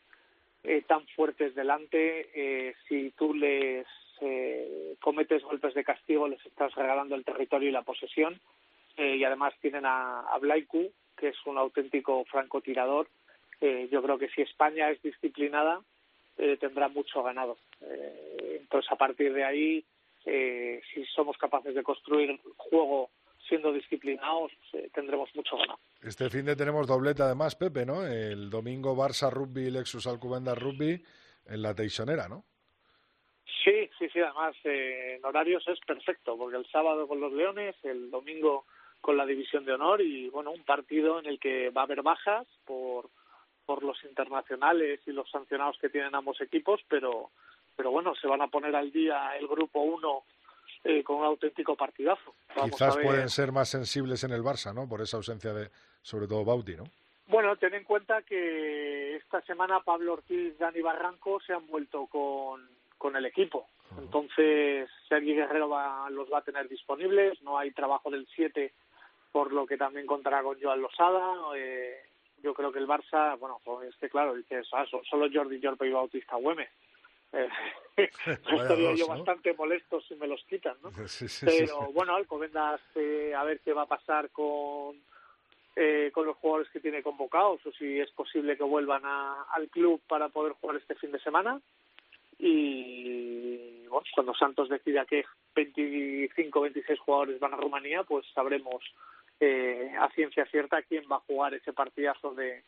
[0.63, 3.85] eh, tan fuertes delante, eh, si tú les
[4.21, 8.39] eh, cometes golpes de castigo, les estás regalando el territorio y la posesión.
[8.97, 13.07] Eh, y además tienen a, a Blaiku, que es un auténtico francotirador.
[13.61, 15.81] Eh, yo creo que si España es disciplinada,
[16.37, 17.57] eh, tendrá mucho ganado.
[17.81, 19.85] Eh, entonces, a partir de ahí,
[20.25, 23.09] eh, si somos capaces de construir juego
[23.47, 25.79] siendo disciplinados, eh, tendremos mucho ganado.
[26.01, 28.05] Este fin de tenemos doblete además, Pepe, ¿no?
[28.05, 31.03] El domingo Barça Rugby y Lexus Alcubenda Rugby
[31.45, 32.43] en la Teixonera, ¿no?
[33.63, 37.75] Sí, sí, sí, además eh, en horarios es perfecto, porque el sábado con los Leones,
[37.83, 38.65] el domingo
[39.01, 42.01] con la División de Honor y, bueno, un partido en el que va a haber
[42.01, 43.09] bajas por,
[43.65, 47.31] por los internacionales y los sancionados que tienen ambos equipos, pero
[47.75, 50.23] pero bueno, se van a poner al día el grupo 1
[50.83, 52.35] eh, con un auténtico partidazo.
[52.55, 54.87] Vamos Quizás pueden ser más sensibles en el Barça, ¿no?
[54.87, 55.69] Por esa ausencia de,
[56.01, 56.83] sobre todo, Bauti, ¿no?
[57.27, 62.69] Bueno, ten en cuenta que esta semana Pablo Ortiz, Dani Barranco se han vuelto con,
[62.97, 63.67] con el equipo.
[63.97, 68.73] Entonces, Sergi Guerrero va, los va a tener disponibles, no hay trabajo del 7,
[69.31, 71.35] por lo que también contará con Joan Losada.
[71.55, 71.97] Eh,
[72.43, 75.87] yo creo que el Barça, bueno, pues es que claro, dices, ah, solo Jordi Jorpe
[75.87, 76.69] y Bautista Güemes.
[77.35, 77.49] Eh,
[78.27, 80.91] estaría yo bastante molesto si me los quitan, ¿no?
[81.45, 84.95] Pero bueno, Alcobendas, eh, a ver qué va a pasar con
[85.75, 89.67] eh, con los jugadores que tiene convocados o si es posible que vuelvan a, al
[89.67, 91.59] club para poder jugar este fin de semana.
[92.39, 98.83] Y bueno, cuando Santos decida que 25 26 jugadores van a Rumanía pues sabremos
[99.39, 102.63] eh, a ciencia cierta quién va a jugar ese partidazo de,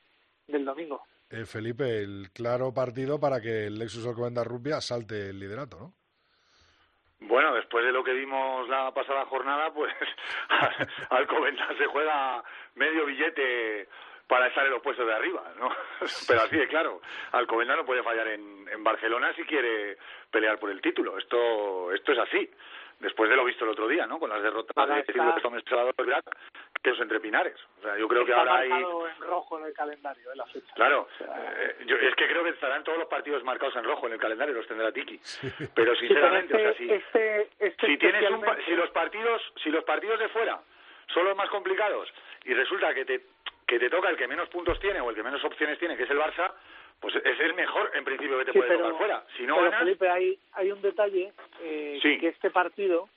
[0.48, 1.04] del domingo.
[1.30, 5.94] Eh, Felipe, el claro partido para que el Lexus Alcobendas Rubia salte el liderato, ¿no?
[7.20, 9.94] Bueno, después de lo que vimos la pasada jornada, pues
[11.10, 12.44] Alcobendas se juega
[12.76, 13.90] medio billete
[14.28, 15.70] para estar en los puestos de arriba, ¿no?
[16.28, 19.98] Pero así de claro, Alcobendas no puede fallar en, en Barcelona si quiere
[20.32, 21.18] pelear por el título.
[21.18, 22.50] Esto, esto es así
[23.00, 24.20] después de lo visto el otro día, ¿no?
[24.20, 25.94] Con las derrotas de Salvador
[26.82, 27.56] que los entre Pinares.
[27.80, 28.72] O sea, yo creo que ahora hay...
[28.72, 30.36] en rojo en el calendario, ¿eh?
[30.36, 30.74] la fecha.
[30.76, 34.14] Claro, eh, yo, es que creo que estarán todos los partidos marcados en rojo en
[34.14, 35.20] el calendario, los tendrá Tiki.
[35.76, 39.84] Pero sinceramente, o sea, si, este, este si tienes un, si los partidos, si los
[39.84, 40.60] partidos de fuera
[41.14, 42.12] son los más complicados
[42.46, 43.22] y resulta que te
[43.68, 46.04] que te toca el que menos puntos tiene o el que menos opciones tiene, que
[46.04, 46.54] es el Barça,
[47.00, 49.24] pues es el mejor en principio que te puede tocar fuera.
[49.38, 51.32] Si no pero Felipe, hay, hay un detalle
[51.62, 53.10] eh, que este partido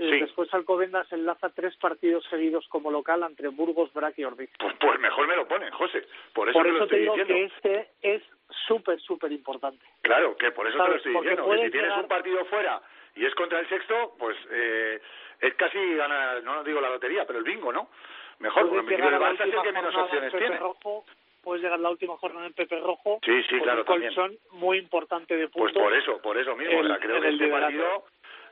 [0.00, 4.48] eh, Después Alcobendas enlaza tres partidos seguidos como local entre Burgos, Brac y Ordiz.
[4.58, 6.06] Pues, pues, mejor me lo ponen, José.
[6.32, 7.34] Por eso, te, lo estoy digo diciendo.
[7.34, 8.22] que este es
[8.66, 9.84] súper, súper importante.
[10.00, 11.54] Claro, que por eso te lo estoy diciendo.
[11.54, 12.80] si tienes un partido fuera
[13.14, 15.02] y es contra el sexto, pues eh,
[15.40, 17.90] es casi ganar, no digo la lotería, pero el bingo, ¿no?
[18.38, 20.56] Mejor, porque el Barça es el que menos opciones tiene.
[20.56, 21.04] Rojo,
[21.42, 23.18] puedes llegar la última jornada en Pepe Rojo.
[23.24, 25.82] Sí, sí, claro, un colchón muy importante de pues puntos.
[25.82, 26.80] Pues por eso, por eso mismo.
[27.00, 28.04] creo que este partido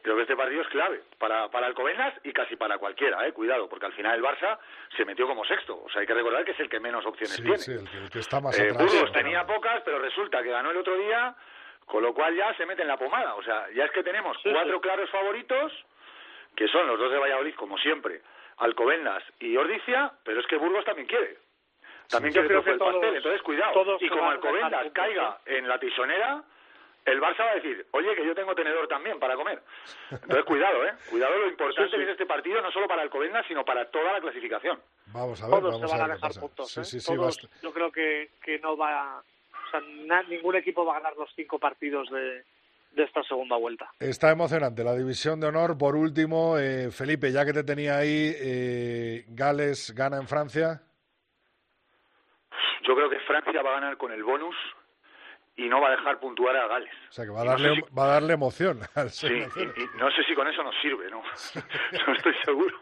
[0.02, 3.68] creo que este partido es clave para, para Alcobendas y casi para cualquiera, eh, cuidado,
[3.68, 4.58] porque al final el Barça
[4.96, 5.82] se metió como sexto.
[5.84, 7.58] O sea, hay que recordar que es el que menos opciones tiene.
[7.58, 10.76] Sí, el que, está más eh, atrás, Burgos tenía pocas, pero resulta que ganó el
[10.76, 11.34] otro día,
[11.84, 13.34] con lo cual ya se mete en la pomada.
[13.34, 15.72] O sea, ya es que tenemos cuatro claros favoritos,
[16.54, 18.22] que son los dos de Valladolid, como siempre,
[18.58, 21.36] Alcobendas y Ordicia, pero es que Burgos también quiere.
[22.08, 23.96] También quiere el pastel, entonces cuidado.
[24.00, 26.42] Y como Alcobendas caiga en la tisonera
[27.08, 29.62] el Barça va a decir, oye, que yo tengo tenedor también para comer.
[30.10, 30.92] Entonces, cuidado, ¿eh?
[31.08, 34.12] Cuidado lo importante que es este partido, no solo para el Covendas, sino para toda
[34.12, 34.78] la clasificación.
[35.06, 36.98] Vamos a ver, Todos vamos se van a, a dejar puntos, ¿eh?
[37.06, 39.20] Todos, yo creo que, que no va...
[39.20, 39.80] O sea,
[40.28, 42.42] ningún equipo va a ganar los cinco partidos de,
[42.92, 43.90] de esta segunda vuelta.
[44.00, 45.76] Está emocionante la división de honor.
[45.76, 50.82] Por último, eh, Felipe, ya que te tenía ahí, eh, Gales gana en Francia.
[52.82, 54.56] Yo creo que Francia va a ganar con el bonus
[55.56, 56.94] y no va a dejar puntuar a Gales.
[57.10, 58.80] O sea, que va a darle, va a darle emoción.
[58.94, 61.22] Al sí, y, no sé si con eso nos sirve, ¿no?
[62.06, 62.78] no estoy seguro.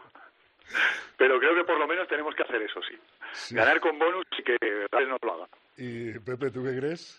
[1.17, 3.55] Pero creo que por lo menos tenemos que hacer eso, sí.
[3.55, 4.57] Ganar con bonus y que
[4.91, 5.47] Gales nos lo haga.
[5.77, 7.17] ¿Y Pepe, tú qué crees?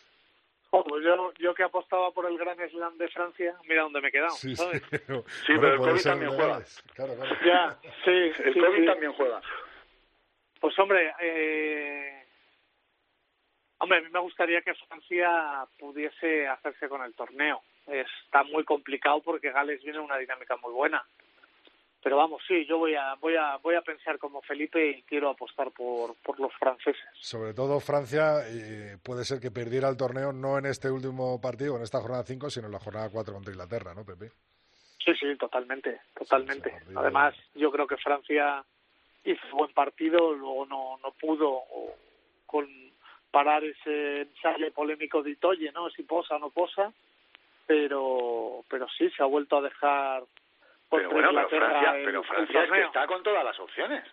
[0.70, 4.08] Oh, pues yo, yo que apostaba por el Gran Slam de Francia, mira dónde me
[4.08, 4.82] he quedado, sí, ¿sabes?
[5.46, 6.60] Sí, pero, el COVID también juega.
[6.94, 7.36] Claro, claro.
[7.44, 8.42] Ya, sí.
[8.44, 9.40] El COVID también juega.
[10.60, 12.17] Pues hombre, eh,
[13.78, 17.62] Hombre, a mí me gustaría que Francia pudiese hacerse con el torneo.
[17.86, 21.04] Está muy complicado porque Gales viene en una dinámica muy buena.
[22.02, 25.30] Pero vamos, sí, yo voy a, voy a, voy a pensar como Felipe y quiero
[25.30, 27.04] apostar por, por los franceses.
[27.14, 31.76] Sobre todo Francia eh, puede ser que perdiera el torneo no en este último partido,
[31.76, 34.30] en esta jornada 5, sino en la jornada 4 contra Inglaterra, ¿no, Pepe?
[35.04, 36.72] Sí, sí, totalmente, totalmente.
[36.94, 38.64] Además, yo creo que Francia
[39.24, 41.62] hizo buen partido, luego no, no pudo
[42.46, 42.66] con
[43.30, 45.90] parar ese ensayo polémico de Itoye, ¿no?
[45.90, 46.92] Si posa o no posa,
[47.66, 50.22] pero, pero sí, se ha vuelto a dejar...
[50.90, 54.04] Pero bueno, pero Francia, pero Francia es que está con todas las opciones.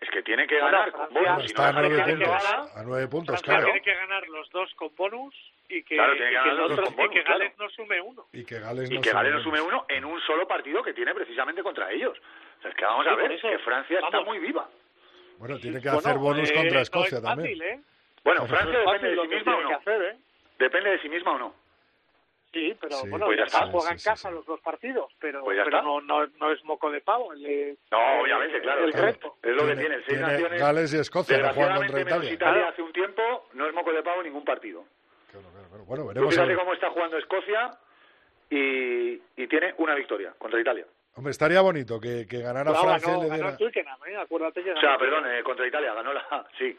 [0.00, 1.44] Es que tiene que ganar con bonus.
[1.46, 2.44] está a, nueve puntos,
[2.76, 3.64] a nueve puntos, claro.
[3.64, 5.34] tiene que ganar los dos con bonus
[5.68, 7.54] y que, claro, tiene que, que, y que Gales claro.
[7.58, 8.26] no sume uno.
[8.32, 10.82] Y que Gales y no, que sume, Gales no sume uno en un solo partido
[10.82, 12.16] que tiene precisamente contra ellos.
[12.58, 14.68] O sea, es que vamos Sí, a ver, eso, que Francia está muy viva.
[15.38, 17.58] Bueno, tiene que Bueno, hacer bonus eh, contra no Escocia es también.
[17.58, 17.80] fácil, ¿eh?
[18.24, 19.76] Bueno, No, Francia No depende fácil de sí misma o no.
[19.76, 20.16] hacer, ¿eh?
[20.58, 21.54] Depende de sí misma o no.
[22.52, 23.70] Sí, pero Sí, bueno, pues ya está, está.
[23.70, 24.34] juega Sí, en sí, casa sí.
[24.34, 25.86] los dos partidos, pero, Pues ya pero está.
[25.88, 27.32] no, no, no es moco de pavo.
[27.34, 28.84] El, No, obviamente, claro.
[28.84, 29.06] El claro.
[29.08, 29.36] reto.
[29.42, 30.60] Es lo que Tiene- tiene el Seis tiene Naciones.
[30.60, 32.32] Gales y Escocia que juegan contra Italia.
[32.32, 34.84] Italia hace un tiempo no es moco de pavo ningún partido.
[35.30, 35.84] Claro, claro, claro.
[35.84, 36.28] Bueno, veremos.
[36.28, 36.56] a fíjate ver.
[36.58, 37.70] cómo está jugando Escocia
[38.50, 40.86] y, y tiene una victoria contra Italia.
[41.16, 43.50] Hombre, estaría bonito que, que ganara No, Francia ganó, y le ganó diera...
[43.50, 44.16] el Twickenham, ¿eh?
[44.16, 46.46] Acuérdate que O ganó sea, perdón, eh, contra Italia ganó la...
[46.58, 46.76] Sí,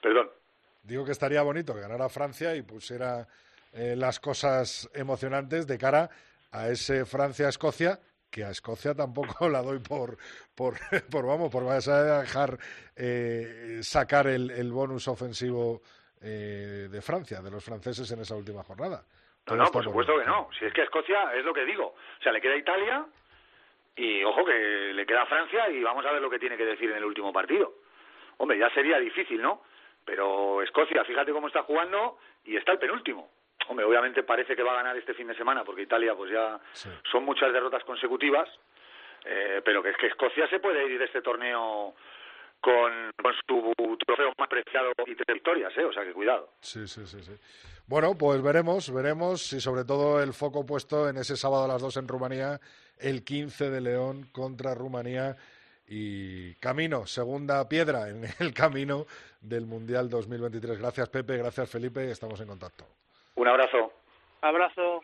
[0.00, 0.30] perdón.
[0.82, 3.26] Digo que estaría bonito que ganara Francia y pusiera
[3.72, 6.10] eh, las cosas emocionantes de cara
[6.52, 8.00] a ese Francia-Escocia,
[8.30, 10.16] que a Escocia tampoco la doy por,
[10.54, 10.74] por,
[11.10, 12.58] por vamos, por vas a dejar
[12.96, 15.82] eh, sacar el, el, bonus ofensivo
[16.20, 19.04] eh, de Francia, de los franceses en esa última jornada.
[19.46, 20.48] No, no, por supuesto que no.
[20.58, 21.86] Si es que a Escocia es lo que digo.
[21.86, 23.04] O sea, le queda Italia
[23.96, 26.90] y, ojo, que le queda Francia y vamos a ver lo que tiene que decir
[26.90, 27.72] en el último partido.
[28.36, 29.62] Hombre, ya sería difícil, ¿no?
[30.04, 33.30] Pero Escocia, fíjate cómo está jugando y está el penúltimo.
[33.68, 36.58] Hombre, obviamente parece que va a ganar este fin de semana porque Italia pues ya
[37.10, 38.48] son muchas derrotas consecutivas,
[39.24, 41.94] eh, pero que es que Escocia se puede ir de este torneo
[42.60, 45.84] con, con su trofeo más preciado y tres victorias, ¿eh?
[45.84, 46.50] O sea que cuidado.
[46.60, 47.32] Sí, sí, sí, sí.
[47.86, 51.82] Bueno, pues veremos, veremos y sobre todo el foco puesto en ese sábado a las
[51.82, 52.60] dos en Rumanía,
[52.98, 55.36] el 15 de León contra Rumanía
[55.90, 59.06] y camino, segunda piedra en el camino
[59.40, 60.78] del Mundial 2023.
[60.78, 62.86] Gracias Pepe, gracias Felipe, estamos en contacto.
[63.34, 63.92] Un abrazo.
[64.40, 65.00] Abrazo.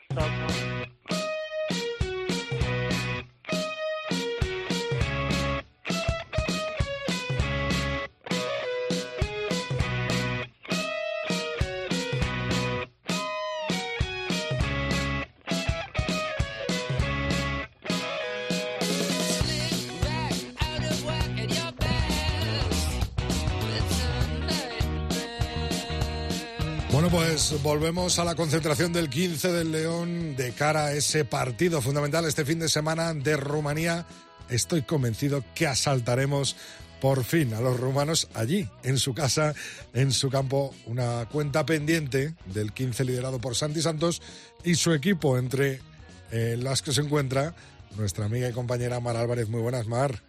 [27.36, 32.24] Pues volvemos a la concentración del 15 del León de cara a ese partido fundamental
[32.24, 34.06] este fin de semana de Rumanía.
[34.48, 36.56] Estoy convencido que asaltaremos
[36.98, 39.52] por fin a los rumanos allí, en su casa,
[39.92, 44.22] en su campo, una cuenta pendiente del 15 liderado por Santi Santos
[44.64, 45.82] y su equipo, entre
[46.30, 47.54] eh, las que se encuentra
[47.98, 49.50] nuestra amiga y compañera Mar Álvarez.
[49.50, 50.22] Muy buenas, Mar.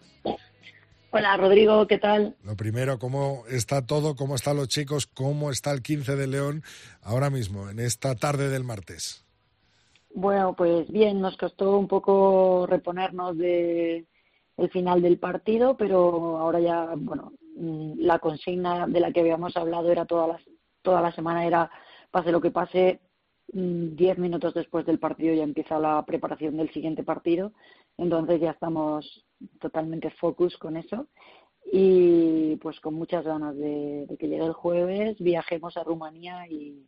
[1.10, 2.36] Hola Rodrigo, ¿qué tal?
[2.44, 4.14] Lo primero, ¿cómo está todo?
[4.14, 5.06] ¿Cómo están los chicos?
[5.06, 6.62] ¿Cómo está el 15 de León
[7.02, 9.24] ahora mismo, en esta tarde del martes?
[10.14, 14.04] Bueno, pues bien, nos costó un poco reponernos de
[14.58, 19.56] el final del partido, pero ahora ya, bueno, mm, la consigna de la que habíamos
[19.56, 20.40] hablado era toda la,
[20.82, 21.70] toda la semana era
[22.10, 23.00] pase lo que pase,
[23.54, 27.52] mm, diez minutos después del partido ya empieza la preparación del siguiente partido,
[27.98, 29.24] entonces ya estamos
[29.60, 31.08] totalmente focus con eso
[31.70, 36.86] y pues con muchas ganas de, que llegue el jueves, viajemos a Rumanía y,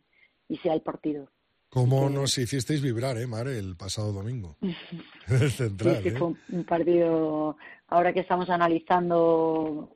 [0.63, 1.29] sea el partido.
[1.69, 4.57] ¿Cómo nos hicisteis vibrar, eh, Mare, el pasado domingo?
[5.55, 6.11] Central, sí, ¿eh?
[6.17, 7.55] fue un partido,
[7.87, 9.95] ahora que estamos analizando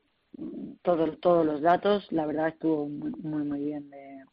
[0.82, 3.90] todo, todos los datos, la verdad estuvo muy, muy, bien.
[3.90, 4.24] De,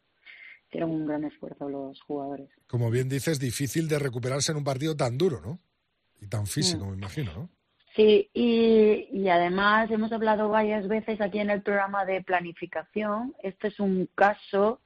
[0.67, 2.49] hicieron un gran esfuerzo los jugadores.
[2.67, 5.59] Como bien dices, difícil de recuperarse en un partido tan duro, ¿no?
[6.29, 7.49] Tan físico, me imagino, ¿no?
[7.95, 13.35] Sí, y, y, además hemos hablado varias veces aquí en el programa de planificación.
[13.43, 14.81] Este es un caso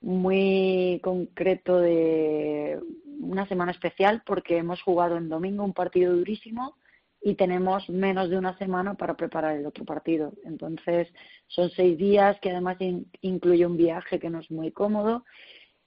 [0.00, 2.80] muy concreto de
[3.20, 6.76] una semana especial porque hemos jugado en domingo un partido durísimo
[7.22, 10.32] y tenemos menos de una semana para preparar el otro partido.
[10.44, 11.08] Entonces
[11.46, 12.78] son seis días que además
[13.20, 15.24] incluye un viaje que no es muy cómodo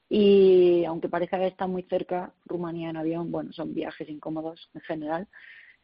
[0.10, 4.82] y aunque parezca que está muy cerca Rumanía en avión, bueno, son viajes incómodos en
[4.82, 5.28] general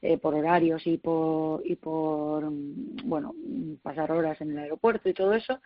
[0.01, 3.35] eh, por horarios y por, y por, mm, bueno,
[3.83, 5.59] pasar horas en el aeropuerto y todo eso.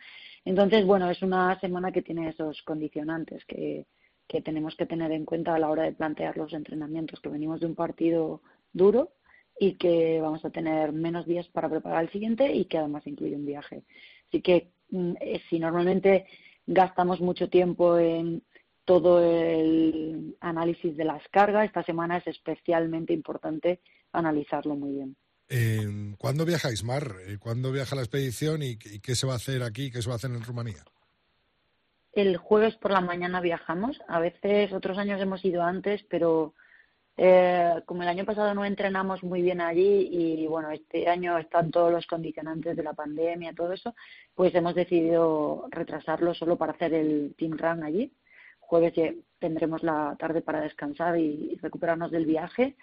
[0.43, 3.85] Entonces, bueno, es una semana que tiene esos condicionantes que,
[4.27, 7.59] que tenemos que tener en cuenta a la hora de plantear los entrenamientos, que venimos
[7.59, 8.41] de un partido
[8.73, 9.11] duro
[9.57, 13.35] y que vamos a tener menos días para preparar el siguiente y que además incluye
[13.35, 13.83] un viaje.
[14.27, 16.25] Así que mm, eh, si normalmente
[16.67, 18.43] gastamos mucho tiempo en
[18.85, 23.81] todo el análisis de las cargas, esta semana es especialmente importante
[24.13, 25.15] analizarlo muy bien.
[25.49, 27.15] Eh, ¿Cuándo viajáis, Mar?
[27.27, 30.13] Eh, ¿Cuándo viaja la expedición y, qué se va a hacer aquí, qué se va
[30.13, 30.83] a hacer en Rumanía?
[32.13, 33.99] El jueves por la mañana viajamos.
[34.07, 36.53] A veces, otros años hemos ido antes, pero
[37.17, 41.71] eh, como el año pasado no entrenamos muy bien allí y bueno, este año están
[41.71, 43.95] todos los condicionantes de la pandemia, todo eso,
[44.33, 48.11] pues hemos decidido retrasarlo solo para hacer el team run allí.
[48.59, 48.93] Jueves
[49.39, 52.75] tendremos la tarde para descansar y recuperarnos del viaje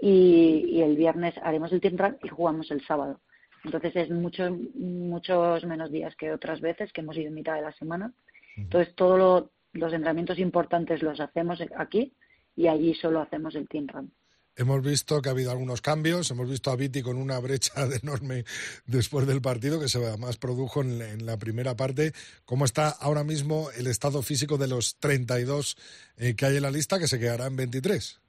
[0.00, 3.20] y, el viernes haremos el team run y jugamos el sábado.
[3.64, 7.62] Entonces es mucho, muchos menos días que otras veces que hemos ido en mitad de
[7.62, 8.12] la semana.
[8.56, 12.12] Entonces todos los entrenamientos importantes los hacemos aquí
[12.56, 14.12] y allí solo hacemos el team run.
[14.54, 17.72] Hemos visto que ha habido algunos cambios, hemos visto a Viti con una brecha
[18.02, 18.44] enorme
[18.84, 22.12] después del partido que se más produjo en, la primera parte.
[22.44, 25.76] ¿Cómo está ahora mismo el estado físico de los 32
[26.18, 28.20] eh, que hay en la lista que se quedará en 23?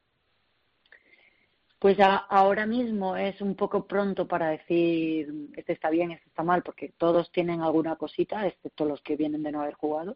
[1.78, 6.64] Pues ahora mismo es un poco pronto para decir este está bien, este está mal,
[6.64, 10.16] porque todos tienen alguna cosita, excepto los que vienen de no haber jugado.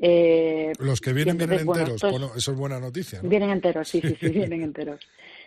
[0.00, 3.20] Eh, los que vienen vienen enteros, bueno, eso es buena noticia.
[3.22, 5.00] Vienen enteros, sí, sí, sí, vienen enteros.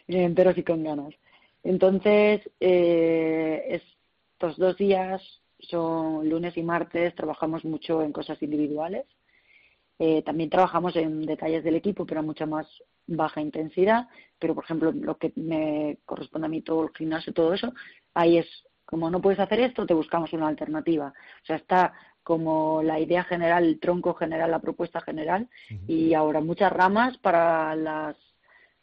[0.08, 1.14] Vienen enteros y con ganas.
[1.64, 3.82] Entonces, eh,
[4.34, 5.22] estos dos días
[5.60, 9.06] son lunes y martes, trabajamos mucho en cosas individuales.
[10.00, 12.68] Eh, también trabajamos en detalles del equipo, pero a mucha más
[13.08, 14.08] baja intensidad.
[14.40, 17.74] Pero, por ejemplo, lo que me corresponde a mí, todo el gimnasio, todo eso,
[18.14, 18.48] ahí es
[18.88, 21.14] como no puedes hacer esto, te buscamos una alternativa.
[21.44, 21.94] O sea, está
[22.28, 25.48] como la idea general, el tronco general, la propuesta general,
[25.88, 28.18] y ahora muchas ramas para las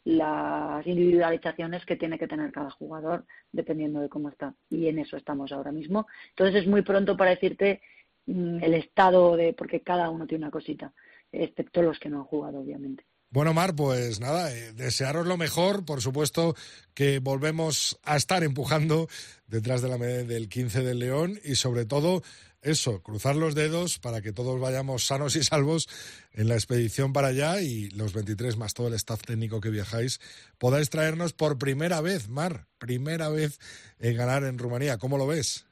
[0.03, 4.55] las individualizaciones que tiene que tener cada jugador dependiendo de cómo está.
[4.67, 6.07] Y en eso estamos ahora mismo.
[6.29, 7.81] Entonces es muy pronto para decirte
[8.25, 10.91] mm, el estado de, porque cada uno tiene una cosita,
[11.31, 13.05] excepto los que no han jugado, obviamente.
[13.29, 15.85] Bueno, Mar, pues nada, eh, desearos lo mejor.
[15.85, 16.55] Por supuesto
[16.93, 19.07] que volvemos a estar empujando
[19.47, 22.23] detrás de la del 15 del León y sobre todo
[22.65, 25.87] eso, cruzar los dedos para que todos vayamos sanos y salvos
[26.33, 30.19] en la expedición para allá y los 23 más todo el staff técnico que viajáis
[30.57, 33.59] podáis traernos por primera vez, Mar, primera vez
[33.99, 34.97] en ganar en Rumanía.
[34.97, 35.67] ¿Cómo lo ves?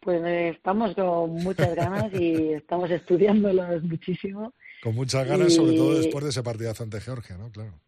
[0.00, 4.52] Pues eh, estamos con muchas ganas y estamos estudiándolo muchísimo.
[4.82, 7.50] Con muchas ganas, sobre todo después de ese partidazo ante Georgia, ¿no?
[7.50, 7.80] Claro.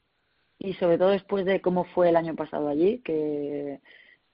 [0.58, 3.80] Y sobre todo después de cómo fue el año pasado allí, que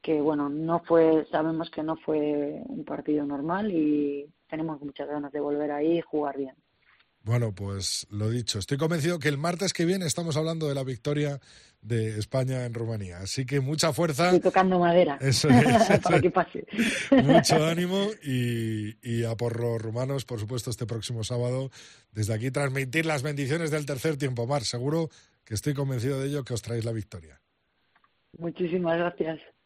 [0.08, 5.30] que bueno, no fue, sabemos que no fue un partido normal y tenemos muchas ganas
[5.30, 6.54] de volver ahí y jugar bien.
[7.24, 10.82] Bueno, pues lo dicho, estoy convencido que el martes que viene estamos hablando de la
[10.82, 11.40] victoria
[11.82, 13.18] de España en Rumanía.
[13.18, 14.28] Así que mucha fuerza.
[14.28, 15.18] Estoy tocando madera.
[15.20, 15.48] Eso
[16.02, 16.66] para que pase.
[17.10, 21.70] Mucho ánimo y, y a por los rumanos, por supuesto, este próximo sábado.
[22.12, 24.46] Desde aquí transmitir las bendiciones del tercer tiempo.
[24.46, 25.10] Mar, seguro
[25.44, 27.42] que estoy convencido de ello que os traéis la victoria.
[28.38, 29.38] Muchísimas gracias.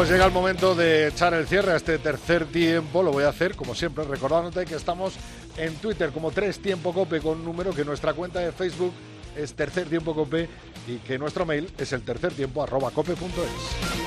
[0.00, 3.02] Pues llega el momento de echar el cierre a este tercer tiempo.
[3.02, 5.12] Lo voy a hacer, como siempre, recordándote que estamos
[5.58, 8.94] en Twitter como Tres Tiempo Cope con un número que nuestra cuenta de Facebook
[9.36, 10.48] es Tercer Tiempo Cope
[10.86, 13.99] y que nuestro mail es el tercer tiempo arroba cope.es.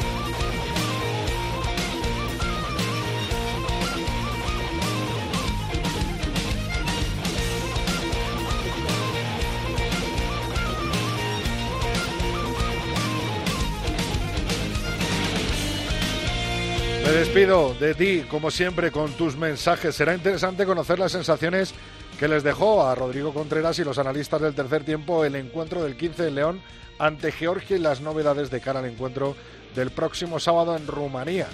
[17.33, 19.95] despido de ti, como siempre, con tus mensajes.
[19.95, 21.73] Será interesante conocer las sensaciones
[22.19, 25.97] que les dejó a Rodrigo Contreras y los analistas del tercer tiempo el encuentro del
[25.97, 26.61] 15 de León
[26.99, 29.35] ante Georgia y las novedades de cara al encuentro
[29.73, 31.47] del próximo sábado en Rumanía.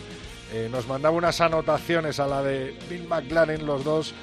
[0.52, 4.14] Eh, nos mandaba unas anotaciones a la de Bill McLaren, los dos,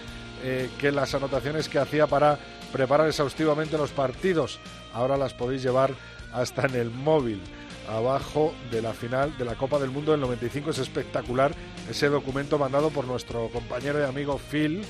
[0.45, 2.39] eh, que las anotaciones que hacía para
[2.71, 4.59] preparar exhaustivamente los partidos.
[4.93, 5.95] Ahora las podéis llevar
[6.35, 7.41] hasta en el móvil
[7.89, 10.71] abajo de la final de la Copa del Mundo del 95.
[10.71, 11.53] Es espectacular
[11.89, 14.83] ese documento mandado por nuestro compañero y amigo Phil,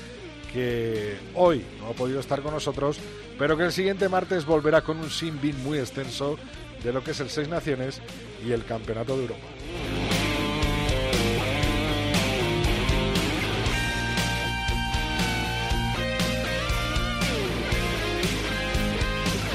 [0.51, 2.99] que hoy no ha podido estar con nosotros,
[3.37, 6.37] pero que el siguiente martes volverá con un sin-bin muy extenso
[6.83, 8.01] de lo que es el Seis Naciones
[8.45, 10.06] y el Campeonato de Europa.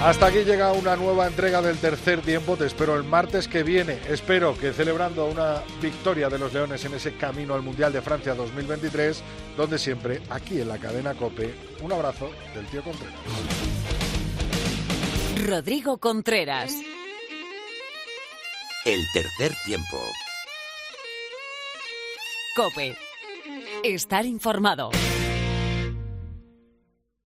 [0.03, 2.57] Hasta aquí llega una nueva entrega del tercer tiempo.
[2.57, 4.00] Te espero el martes que viene.
[4.09, 8.34] Espero que celebrando una victoria de los Leones en ese camino al Mundial de Francia
[8.34, 9.22] 2023,
[9.57, 13.14] donde siempre, aquí en la cadena Cope, un abrazo del tío Contreras.
[15.46, 16.74] Rodrigo Contreras.
[18.84, 19.98] El tercer tiempo.
[22.57, 22.96] Cope.
[23.84, 24.90] Estar informado.